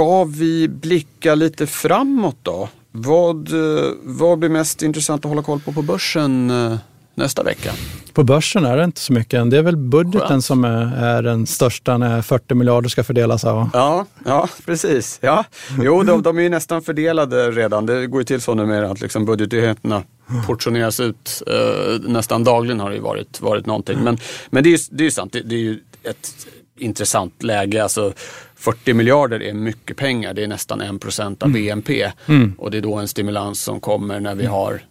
Ska 0.00 0.24
vi 0.24 0.68
blicka 0.68 1.34
lite 1.34 1.66
framåt 1.66 2.36
då? 2.42 2.68
Vad, 2.90 3.52
eh, 3.52 3.90
vad 4.02 4.38
blir 4.38 4.48
mest 4.48 4.82
intressant 4.82 5.24
att 5.24 5.28
hålla 5.28 5.42
koll 5.42 5.60
på 5.60 5.72
på 5.72 5.82
börsen 5.82 6.50
eh, 6.50 6.76
nästa 7.14 7.42
vecka? 7.42 7.72
På 8.12 8.24
börsen 8.24 8.64
är 8.64 8.76
det 8.76 8.84
inte 8.84 9.00
så 9.00 9.12
mycket 9.12 9.34
än. 9.34 9.50
Det 9.50 9.58
är 9.58 9.62
väl 9.62 9.76
budgeten 9.76 10.28
Skönt. 10.28 10.44
som 10.44 10.64
är, 10.64 11.22
den 11.22 11.46
största 11.46 11.98
när 11.98 12.22
40 12.22 12.54
miljarder 12.54 12.88
ska 12.88 13.04
fördelas. 13.04 13.44
Av. 13.44 13.70
Ja, 13.72 14.06
ja 14.24 14.48
precis. 14.66 15.18
Ja. 15.22 15.44
Jo, 15.82 16.02
de, 16.02 16.22
de 16.22 16.38
är 16.38 16.42
ju 16.42 16.48
nästan 16.48 16.82
fördelade 16.82 17.50
redan. 17.50 17.86
Det 17.86 18.06
går 18.06 18.20
ju 18.20 18.24
till 18.24 18.40
så 18.40 18.54
numera 18.54 18.90
att 18.90 19.00
liksom 19.00 19.24
budgetenheterna 19.24 20.02
portioneras 20.46 21.00
ut. 21.00 21.42
Eh, 21.46 22.10
nästan 22.10 22.44
dagligen 22.44 22.80
har 22.80 22.90
det 22.90 22.96
ju 22.96 23.02
varit, 23.02 23.40
varit 23.40 23.66
någonting. 23.66 23.98
Men, 23.98 24.18
men 24.50 24.62
det 24.62 24.68
är 24.68 24.72
ju 24.72 24.78
det 24.90 25.06
är 25.06 25.10
sant, 25.10 25.32
det, 25.32 25.40
det 25.40 25.54
är 25.54 25.60
ju 25.60 25.78
ett 26.02 26.46
intressant 26.78 27.42
läge. 27.42 27.82
Alltså 27.82 28.12
40 28.60 28.94
miljarder 28.94 29.42
är 29.42 29.54
mycket 29.54 29.96
pengar, 29.96 30.34
det 30.34 30.44
är 30.44 30.48
nästan 30.48 30.80
1 30.80 31.00
procent 31.00 31.42
av 31.42 31.50
BNP. 31.52 32.12
Och 32.58 32.70
det 32.70 32.78
är 32.78 32.82
då 32.82 32.94
en 32.94 33.08
stimulans 33.08 33.62
som 33.62 33.80
kommer 33.80 34.20
när 34.20 34.34
vi 34.34 34.46
har 34.46 34.82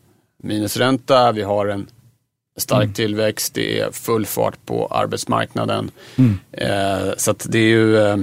minusränta, 0.43 1.31
vi 1.31 1.41
har 1.41 1.67
en 1.67 1.87
stark 2.57 2.93
tillväxt, 2.93 3.53
det 3.53 3.79
är 3.79 3.91
full 3.91 4.25
fart 4.25 4.65
på 4.65 4.87
arbetsmarknaden. 4.87 5.91
Eh, 6.51 7.13
så 7.17 7.31
att 7.31 7.45
det 7.49 7.59
är 7.59 7.69
ju 7.69 7.97
eh, 7.97 8.17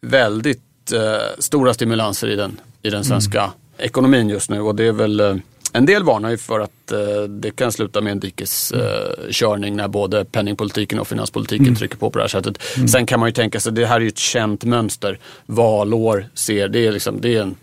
väldigt 0.00 0.92
eh, 0.92 1.00
stora 1.38 1.74
stimulanser 1.74 2.28
i 2.28 2.36
den, 2.36 2.60
i 2.82 2.90
den 2.90 3.04
svenska 3.04 3.52
ekonomin 3.78 4.28
just 4.28 4.50
nu. 4.50 4.60
Och 4.60 4.74
det 4.74 4.84
är 4.84 4.92
väl 4.92 5.20
eh, 5.20 5.36
En 5.76 5.86
del 5.86 6.02
varnar 6.02 6.30
ju 6.30 6.36
för 6.36 6.60
att 6.60 6.92
eh, 6.92 7.22
det 7.28 7.50
kan 7.50 7.72
sluta 7.72 8.00
med 8.00 8.10
en 8.10 8.20
dikeskörning 8.20 9.70
eh, 9.70 9.76
när 9.76 9.88
både 9.88 10.24
penningpolitiken 10.24 10.98
och 10.98 11.08
finanspolitiken 11.08 11.66
Mm. 11.66 11.76
trycker 11.76 11.96
på 11.96 12.10
på 12.10 12.18
det 12.18 12.22
här 12.22 12.28
sättet. 12.28 12.62
Sen 12.90 13.06
kan 13.06 13.20
man 13.20 13.28
ju 13.28 13.32
tänka 13.32 13.60
sig, 13.60 13.72
det 13.72 13.86
här 13.86 13.96
är 13.96 14.00
ju 14.00 14.08
ett 14.08 14.18
känt 14.18 14.64
mönster. 14.64 15.18
Valår 15.46 16.26
ser, 16.34 16.68
det 16.68 16.86
är, 16.86 16.92
liksom, 16.92 17.20
det 17.20 17.34
är 17.36 17.42
en, 17.42 17.54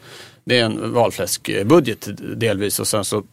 det 0.45 0.59
är 0.59 0.65
en 0.65 0.93
valfläskbudget 0.93 2.07
delvis 2.37 2.79
och 2.79 2.87
sen 2.87 3.05
så 3.05 3.23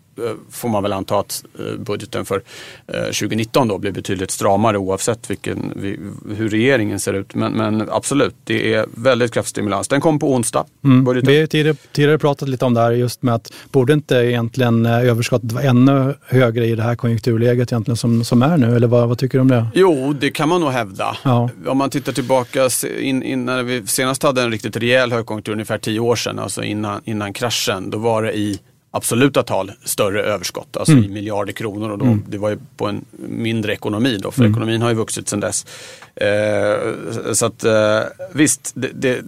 får 0.50 0.68
man 0.68 0.82
väl 0.82 0.92
anta 0.92 1.18
att 1.18 1.44
eh, 1.58 1.76
budgeten 1.78 2.24
för 2.24 2.42
eh, 2.86 3.00
2019 3.04 3.68
då 3.68 3.78
blir 3.78 3.92
betydligt 3.92 4.30
stramare 4.30 4.78
oavsett 4.78 5.30
vilken, 5.30 5.72
vi- 5.76 6.00
hur 6.36 6.48
regeringen 6.48 7.00
ser 7.00 7.12
ut. 7.14 7.34
Men, 7.34 7.52
men 7.52 7.88
absolut, 7.90 8.34
det 8.44 8.74
är 8.74 8.86
väldigt 8.94 9.32
kraftig 9.32 9.50
stimulans. 9.50 9.88
Den 9.88 10.00
kom 10.00 10.18
på 10.18 10.32
onsdag. 10.34 10.64
Mm. 10.84 11.04
Budgeten. 11.04 11.32
Vi 11.32 11.40
har 11.40 11.46
tidigare, 11.46 11.76
tidigare 11.92 12.18
pratat 12.18 12.48
lite 12.48 12.64
om 12.64 12.74
det 12.74 12.80
här 12.80 12.90
just 12.92 13.22
med 13.22 13.34
att 13.34 13.52
borde 13.72 13.92
inte 13.92 14.14
egentligen 14.16 14.86
eh, 14.86 14.98
överskottet 15.08 15.52
vara 15.52 15.64
ännu 15.64 16.14
högre 16.26 16.66
i 16.66 16.74
det 16.74 16.82
här 16.82 16.94
konjunkturläget 16.96 17.72
egentligen 17.72 17.96
som, 17.96 18.24
som 18.24 18.42
är 18.42 18.56
nu? 18.56 18.76
Eller 18.76 18.86
vad, 18.86 19.08
vad 19.08 19.18
tycker 19.18 19.38
du 19.38 19.42
om 19.42 19.48
det? 19.48 19.66
Jo, 19.74 20.12
det 20.20 20.30
kan 20.30 20.48
man 20.48 20.60
nog 20.60 20.70
hävda. 20.70 21.16
Ja. 21.24 21.50
Om 21.66 21.78
man 21.78 21.90
tittar 21.90 22.12
tillbaka 22.12 22.68
in, 22.98 23.22
in, 23.22 23.44
när 23.44 23.62
vi 23.62 23.86
senast 23.86 24.22
hade 24.22 24.42
en 24.42 24.50
riktigt 24.50 24.76
rejäl 24.76 25.12
högkonjunktur, 25.12 25.52
ungefär 25.52 25.78
tio 25.78 26.00
år 26.00 26.16
sedan, 26.16 26.38
alltså 26.38 26.62
innan, 26.62 27.00
innan 27.04 27.32
kraschen, 27.32 27.90
då 27.90 27.98
var 27.98 28.22
det 28.22 28.32
i 28.38 28.58
absoluta 28.90 29.42
tal 29.42 29.72
större 29.84 30.22
överskott, 30.22 30.76
alltså 30.76 30.92
i 30.92 31.08
miljarder 31.08 31.52
kronor 31.52 31.90
och 31.90 31.98
då, 31.98 32.18
det 32.28 32.38
var 32.38 32.50
ju 32.50 32.58
på 32.76 32.86
en 32.86 33.04
mindre 33.28 33.72
ekonomi 33.72 34.18
då, 34.22 34.30
för 34.30 34.50
ekonomin 34.50 34.82
har 34.82 34.88
ju 34.88 34.94
vuxit 34.94 35.28
sedan 35.28 35.40
dess. 35.40 35.66
Eh, 36.14 37.32
så 37.32 37.46
att 37.46 37.64
eh, 37.64 38.00
visst, 38.32 38.72
det, 38.74 38.90
det, 38.94 39.22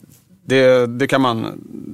det, 0.45 0.87
det 0.87 1.07
kan 1.07 1.21
man, 1.21 1.47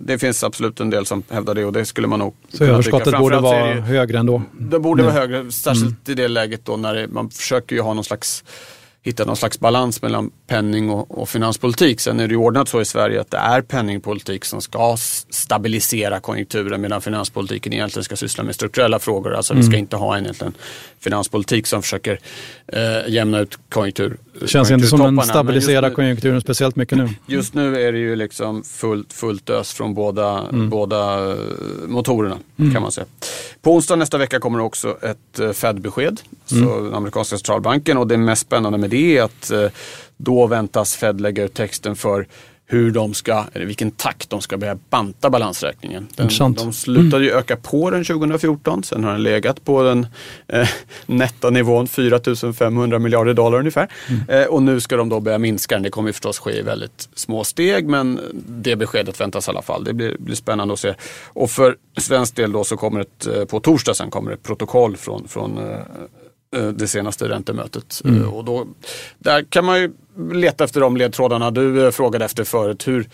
det 0.06 0.18
finns 0.18 0.44
absolut 0.44 0.80
en 0.80 0.90
del 0.90 1.06
som 1.06 1.22
hävdar 1.30 1.54
det 1.54 1.64
och 1.64 1.72
det 1.72 1.84
skulle 1.84 2.06
man 2.06 2.18
nog 2.18 2.34
Så 2.48 2.64
överskottet 2.64 3.18
borde 3.18 3.40
vara 3.40 3.74
högre 3.80 4.18
ändå? 4.18 4.42
det 4.58 4.78
borde 4.78 5.02
vara 5.02 5.12
Mm. 5.22 5.30
högre, 5.32 5.52
särskilt 5.52 6.08
i 6.08 6.14
det 6.14 6.28
läget 6.28 6.64
då 6.64 6.76
när 6.76 7.06
man 7.06 7.30
försöker 7.30 7.76
ju 7.76 7.82
ha 7.82 7.94
någon 7.94 8.04
slags 8.04 8.44
hitta 9.02 9.24
någon 9.24 9.36
slags 9.36 9.60
balans 9.60 10.02
mellan 10.02 10.30
penning 10.46 10.90
och, 10.90 11.18
och 11.20 11.28
finanspolitik. 11.28 12.00
Sen 12.00 12.20
är 12.20 12.28
det 12.28 12.32
ju 12.32 12.36
ordnat 12.38 12.68
så 12.68 12.80
i 12.80 12.84
Sverige 12.84 13.20
att 13.20 13.30
det 13.30 13.36
är 13.36 13.60
penningpolitik 13.62 14.44
som 14.44 14.60
ska 14.60 14.96
stabilisera 15.30 16.20
konjunkturen 16.20 16.80
medan 16.80 17.00
finanspolitiken 17.00 17.72
egentligen 17.72 18.04
ska 18.04 18.16
syssla 18.16 18.44
med 18.44 18.54
strukturella 18.54 18.98
frågor. 18.98 19.34
Alltså 19.34 19.54
vi 19.54 19.62
ska 19.62 19.68
Mm. 19.70 19.80
inte 19.80 19.96
ha 19.96 20.16
en 20.16 20.22
egentligen 20.24 20.54
finanspolitik 21.00 21.66
som 21.66 21.82
försöker 21.82 22.20
eh, 22.66 22.80
jämna 23.08 23.38
ut 23.38 23.58
konjunktur. 23.68 24.16
Det 24.40 24.48
känns 24.48 24.70
inte 24.70 24.86
som 24.86 25.00
den 25.16 25.26
stabiliserar 25.26 25.90
konjunkturen 25.90 26.40
speciellt 26.40 26.76
mycket 26.76 26.98
nu. 26.98 27.08
Just 27.26 27.54
nu 27.54 27.80
är 27.82 27.92
det 27.92 27.98
ju 27.98 28.16
liksom 28.16 28.62
fullt, 28.62 29.12
fullt 29.12 29.50
ös 29.50 29.72
från 29.72 29.94
båda, 29.94 30.46
båda 30.52 31.30
eh, 31.30 31.36
motorerna 31.86 32.38
kan 32.72 32.82
man 32.82 32.92
säga. 32.92 33.06
På 33.62 33.74
onsdag 33.74 33.96
nästa 33.96 34.18
vecka 34.18 34.40
kommer 34.40 34.60
också 34.60 34.96
ett 35.02 35.38
eh, 35.40 35.50
Fed-besked, 35.52 36.20
så 36.46 36.54
den 36.80 36.94
amerikanska 36.94 37.36
centralbanken. 37.36 37.96
Och 37.98 38.06
det 38.06 38.16
mest 38.16 38.42
spännande 38.42 38.78
med 38.78 38.87
det 38.88 39.18
är 39.18 39.22
att 39.22 39.50
eh, 39.50 39.66
då 40.16 40.46
väntas 40.46 40.96
Fed 40.96 41.20
lägga 41.20 41.44
ut 41.44 41.54
texten 41.54 41.96
för 41.96 42.26
hur 42.70 42.90
de 42.90 43.14
ska, 43.14 43.44
eller 43.52 43.66
vilken 43.66 43.90
takt 43.90 44.30
de 44.30 44.40
ska 44.40 44.56
börja 44.56 44.78
banta 44.90 45.30
balansräkningen. 45.30 46.08
Den, 46.16 46.54
de 46.54 46.72
slutade 46.72 47.24
ju 47.24 47.30
öka 47.30 47.56
på 47.56 47.90
den 47.90 48.04
2014, 48.04 48.82
sen 48.82 49.04
har 49.04 49.12
den 49.12 49.22
legat 49.22 49.64
på 49.64 49.82
den 49.82 50.06
eh, 50.48 50.68
nätta 51.06 51.50
nivån 51.50 51.88
4 51.88 52.20
500 52.58 52.98
miljarder 52.98 53.34
dollar 53.34 53.58
ungefär. 53.58 53.88
Eh, 54.28 54.44
och 54.44 54.62
nu 54.62 54.80
ska 54.80 54.96
de 54.96 55.08
då 55.08 55.20
börja 55.20 55.38
minska 55.38 55.74
den. 55.74 55.82
Det 55.82 55.90
kommer 55.90 56.08
ju 56.08 56.12
förstås 56.12 56.38
ske 56.38 56.58
i 56.58 56.62
väldigt 56.62 57.08
små 57.14 57.44
steg 57.44 57.88
men 57.88 58.20
det 58.48 58.76
beskedet 58.76 59.20
väntas 59.20 59.48
i 59.48 59.50
alla 59.50 59.62
fall. 59.62 59.84
Det 59.84 59.94
blir, 59.94 60.16
blir 60.18 60.36
spännande 60.36 60.74
att 60.74 60.80
se. 60.80 60.94
Och 61.26 61.50
för 61.50 61.76
svensk 61.96 62.36
del 62.36 62.52
då 62.52 62.64
så 62.64 62.76
kommer 62.76 63.00
ett, 63.00 63.26
eh, 63.26 63.44
på 63.44 63.60
torsdag 63.60 63.94
sen 63.94 64.10
kommer 64.10 64.32
ett 64.32 64.42
protokoll 64.42 64.96
från, 64.96 65.28
från 65.28 65.58
eh, 65.58 65.78
det 66.74 66.88
senaste 66.88 67.28
räntemötet. 67.28 68.02
Eh, 68.04 68.34
Och 68.34 68.44
då, 68.44 68.66
där 69.18 69.42
kan 69.42 69.64
man 69.64 69.80
ju 69.80 69.92
leta 70.32 70.64
efter 70.64 70.80
de 70.80 70.96
ledtrådarna 70.96 71.50
du 71.50 71.84
eh, 71.84 71.90
frågade 71.90 72.24
efter 72.24 72.44
förut. 72.44 72.88
Hur, 72.88 73.08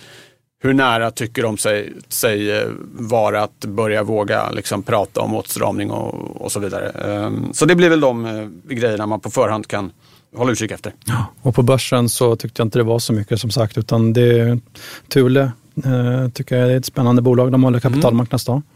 hur 0.62 0.72
nära 0.72 1.10
tycker 1.10 1.42
de 1.42 1.58
sig, 1.58 1.92
sig 2.08 2.58
eh, 2.58 2.68
vara 2.92 3.42
att 3.42 3.64
börja 3.64 4.02
våga 4.02 4.50
liksom, 4.50 4.82
prata 4.82 5.20
om 5.20 5.34
åtstramning 5.34 5.90
och, 5.90 6.40
och 6.44 6.52
så 6.52 6.60
vidare. 6.60 6.88
Ehm, 6.88 7.52
Så 7.52 7.64
det 7.66 7.74
blir 7.74 7.90
väl 7.90 8.00
de 8.00 8.26
eh, 8.26 8.48
grejerna 8.74 9.06
man 9.06 9.20
på 9.20 9.30
förhand 9.30 9.66
kan 9.66 9.90
hålla 10.36 10.52
utkik 10.52 10.70
efter. 10.70 10.92
Och 11.42 11.54
på 11.54 11.62
börsen 11.62 12.08
så 12.08 12.36
tyckte 12.36 12.60
jag 12.60 12.66
inte 12.66 12.78
det 12.78 12.82
var 12.82 12.98
så 12.98 13.12
mycket 13.12 13.40
som 13.40 13.50
sagt 13.50 13.78
utan 13.78 14.12
det 14.12 14.38
är 14.40 14.58
Thule 15.08 15.52
eh, 15.84 16.28
tycker 16.28 16.56
jag 16.58 16.72
är 16.72 16.76
ett 16.76 16.86
spännande 16.86 17.22
bolag. 17.22 17.52
De 17.52 17.64
håller 17.64 17.80
kapitalmarknadsdag. 17.80 18.54
Okej? 18.54 18.73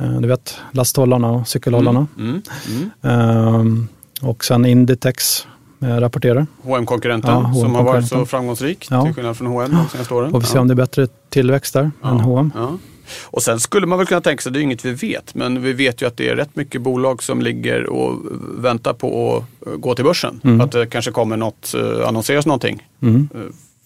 Eh, 0.00 0.20
du 0.20 0.28
vet 0.28 0.56
lasthållarna 0.72 1.30
och 1.30 1.48
cykelhållarna. 1.48 2.06
Mm. 2.18 2.42
Mm. 2.68 2.90
Ehm, 3.02 3.88
och 4.22 4.44
sen 4.44 4.64
Inditex 4.64 5.46
eh, 5.82 5.86
rapporterar. 5.96 6.46
hm 6.64 6.86
konkurrenten 6.86 7.30
Ja, 7.30 7.54
som 7.54 7.74
har 7.74 7.82
varit 7.82 8.08
så 8.08 8.14
H&M-konkurrenten. 8.14 8.26
framgångsrik 8.26 8.86
Ja. 8.90 9.04
till 9.04 9.14
skillnad 9.14 9.36
från 9.36 9.46
H&M 9.46 9.70
de 9.72 9.88
senaste 9.88 10.14
åren. 10.14 10.34
Och 10.34 10.42
vi 10.42 10.46
ser 10.46 10.54
Ja. 10.56 10.60
om 10.60 10.68
det 10.68 10.74
är 10.74 10.76
bättre 10.76 11.06
tillväxt 11.28 11.74
där 11.74 11.90
än 12.04 12.20
H&M. 12.20 12.52
Ja. 12.54 12.78
Och 13.24 13.42
sen 13.42 13.60
skulle 13.60 13.86
man 13.86 13.98
väl 13.98 14.06
kunna 14.06 14.20
tänka 14.20 14.42
sig, 14.42 14.52
det 14.52 14.58
är 14.58 14.62
inget 14.62 14.84
vi 14.84 14.92
vet, 14.92 15.34
men 15.34 15.62
vi 15.62 15.72
vet 15.72 16.02
ju 16.02 16.06
att 16.06 16.16
det 16.16 16.28
är 16.28 16.36
rätt 16.36 16.56
mycket 16.56 16.80
bolag 16.82 17.22
som 17.22 17.42
ligger 17.42 17.86
och 17.86 18.18
väntar 18.58 18.92
på 18.92 19.36
att 19.62 19.68
eh, 19.68 19.72
gå 19.76 19.94
till 19.94 20.04
börsen. 20.04 20.60
Att 20.62 20.72
det 20.72 20.86
kanske 20.86 21.10
kommer 21.10 21.36
något, 21.36 21.74
annonseras 22.06 22.46
någonting. 22.46 22.86
Mm. 23.02 23.28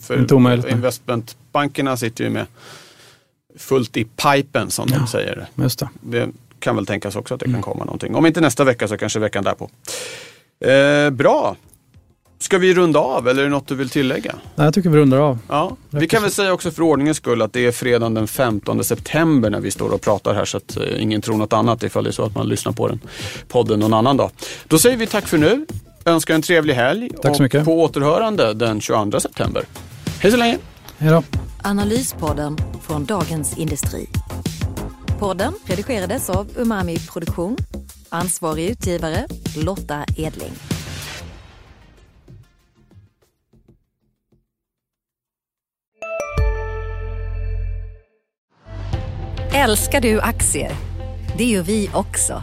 För 0.00 0.68
investmentbankerna 0.72 1.96
sitter 1.96 2.24
ju 2.24 2.30
med 2.30 2.46
fullt 3.56 3.96
i 3.96 4.04
pipen 4.04 4.70
som 4.70 4.90
de 4.90 5.06
säger. 5.06 5.46
Just 5.54 5.78
det. 5.78 5.88
Det 6.00 6.28
kan 6.58 6.76
väl 6.76 6.86
tänkas 6.86 7.16
också 7.16 7.34
att 7.34 7.40
det 7.40 7.46
Mm. 7.46 7.54
kan 7.54 7.62
komma 7.72 7.84
någonting. 7.84 8.14
Om 8.14 8.26
inte 8.26 8.40
nästa 8.40 8.64
vecka 8.64 8.88
så 8.88 8.96
kanske 8.98 9.18
veckan 9.18 9.44
därpå. 9.44 9.70
Eh, 10.70 11.10
bra. 11.10 11.56
Ska 12.38 12.58
vi 12.58 12.74
runda 12.74 12.98
av 13.00 13.28
eller 13.28 13.40
är 13.40 13.44
det 13.44 13.50
något 13.50 13.68
du 13.68 13.74
vill 13.74 13.88
tillägga? 13.90 14.34
Nej, 14.54 14.64
jag 14.64 14.74
tycker 14.74 14.90
vi 14.90 14.96
rundar 14.98 15.18
av. 15.18 15.38
Ja, 15.48 15.76
vi 15.90 16.08
kan 16.08 16.22
väl 16.22 16.30
säga 16.30 16.52
också 16.52 16.70
för 16.70 16.82
ordningens 16.82 17.16
skull 17.16 17.42
att 17.42 17.52
det 17.52 17.66
är 17.66 17.72
fredagen 17.72 18.14
den 18.14 18.28
15 18.28 18.84
september 18.84 19.50
när 19.50 19.60
vi 19.60 19.70
står 19.70 19.90
och 19.90 20.00
pratar 20.00 20.34
här 20.34 20.44
så 20.44 20.56
att 20.56 20.76
eh, 20.76 21.02
ingen 21.02 21.20
tror 21.22 21.36
något 21.36 21.52
annat 21.52 21.82
ifall 21.82 22.04
det 22.04 22.10
är 22.10 22.12
så 22.12 22.24
att 22.24 22.34
man 22.34 22.48
lyssnar 22.48 22.72
på 22.72 22.88
den 22.88 23.00
podden 23.48 23.80
någon 23.80 23.94
annan 23.94 24.16
dag. 24.16 24.30
Då 24.68 24.78
säger 24.78 24.96
vi 24.96 25.06
tack 25.06 25.26
för 25.28 25.38
nu, 25.38 25.66
önskar 26.04 26.34
en 26.34 26.42
trevlig 26.42 26.74
helg 26.74 27.08
Tack 27.10 27.22
så 27.22 27.30
och 27.30 27.40
mycket. 27.40 27.64
på 27.64 27.82
återhörande 27.82 28.54
den 28.54 28.80
22 28.80 29.20
september. 29.20 29.64
Hej 30.20 30.30
så 30.30 30.36
länge! 30.36 30.58
Hej 30.98 31.10
då. 31.10 31.22
Analyspodden 31.64 32.56
från 32.80 33.04
Dagens 33.04 33.58
Industri. 33.58 34.06
Podden 35.18 35.54
redigerades 35.66 36.30
av 36.30 36.48
Umami 36.56 36.98
Produktion. 36.98 37.56
Ansvarig 38.08 38.70
utgivare 38.70 39.26
Lotta 39.56 40.04
Edling. 40.16 40.52
Älskar 49.54 50.00
du 50.00 50.20
aktier? 50.20 50.72
Det 51.38 51.44
gör 51.44 51.62
vi 51.62 51.90
också. 51.94 52.42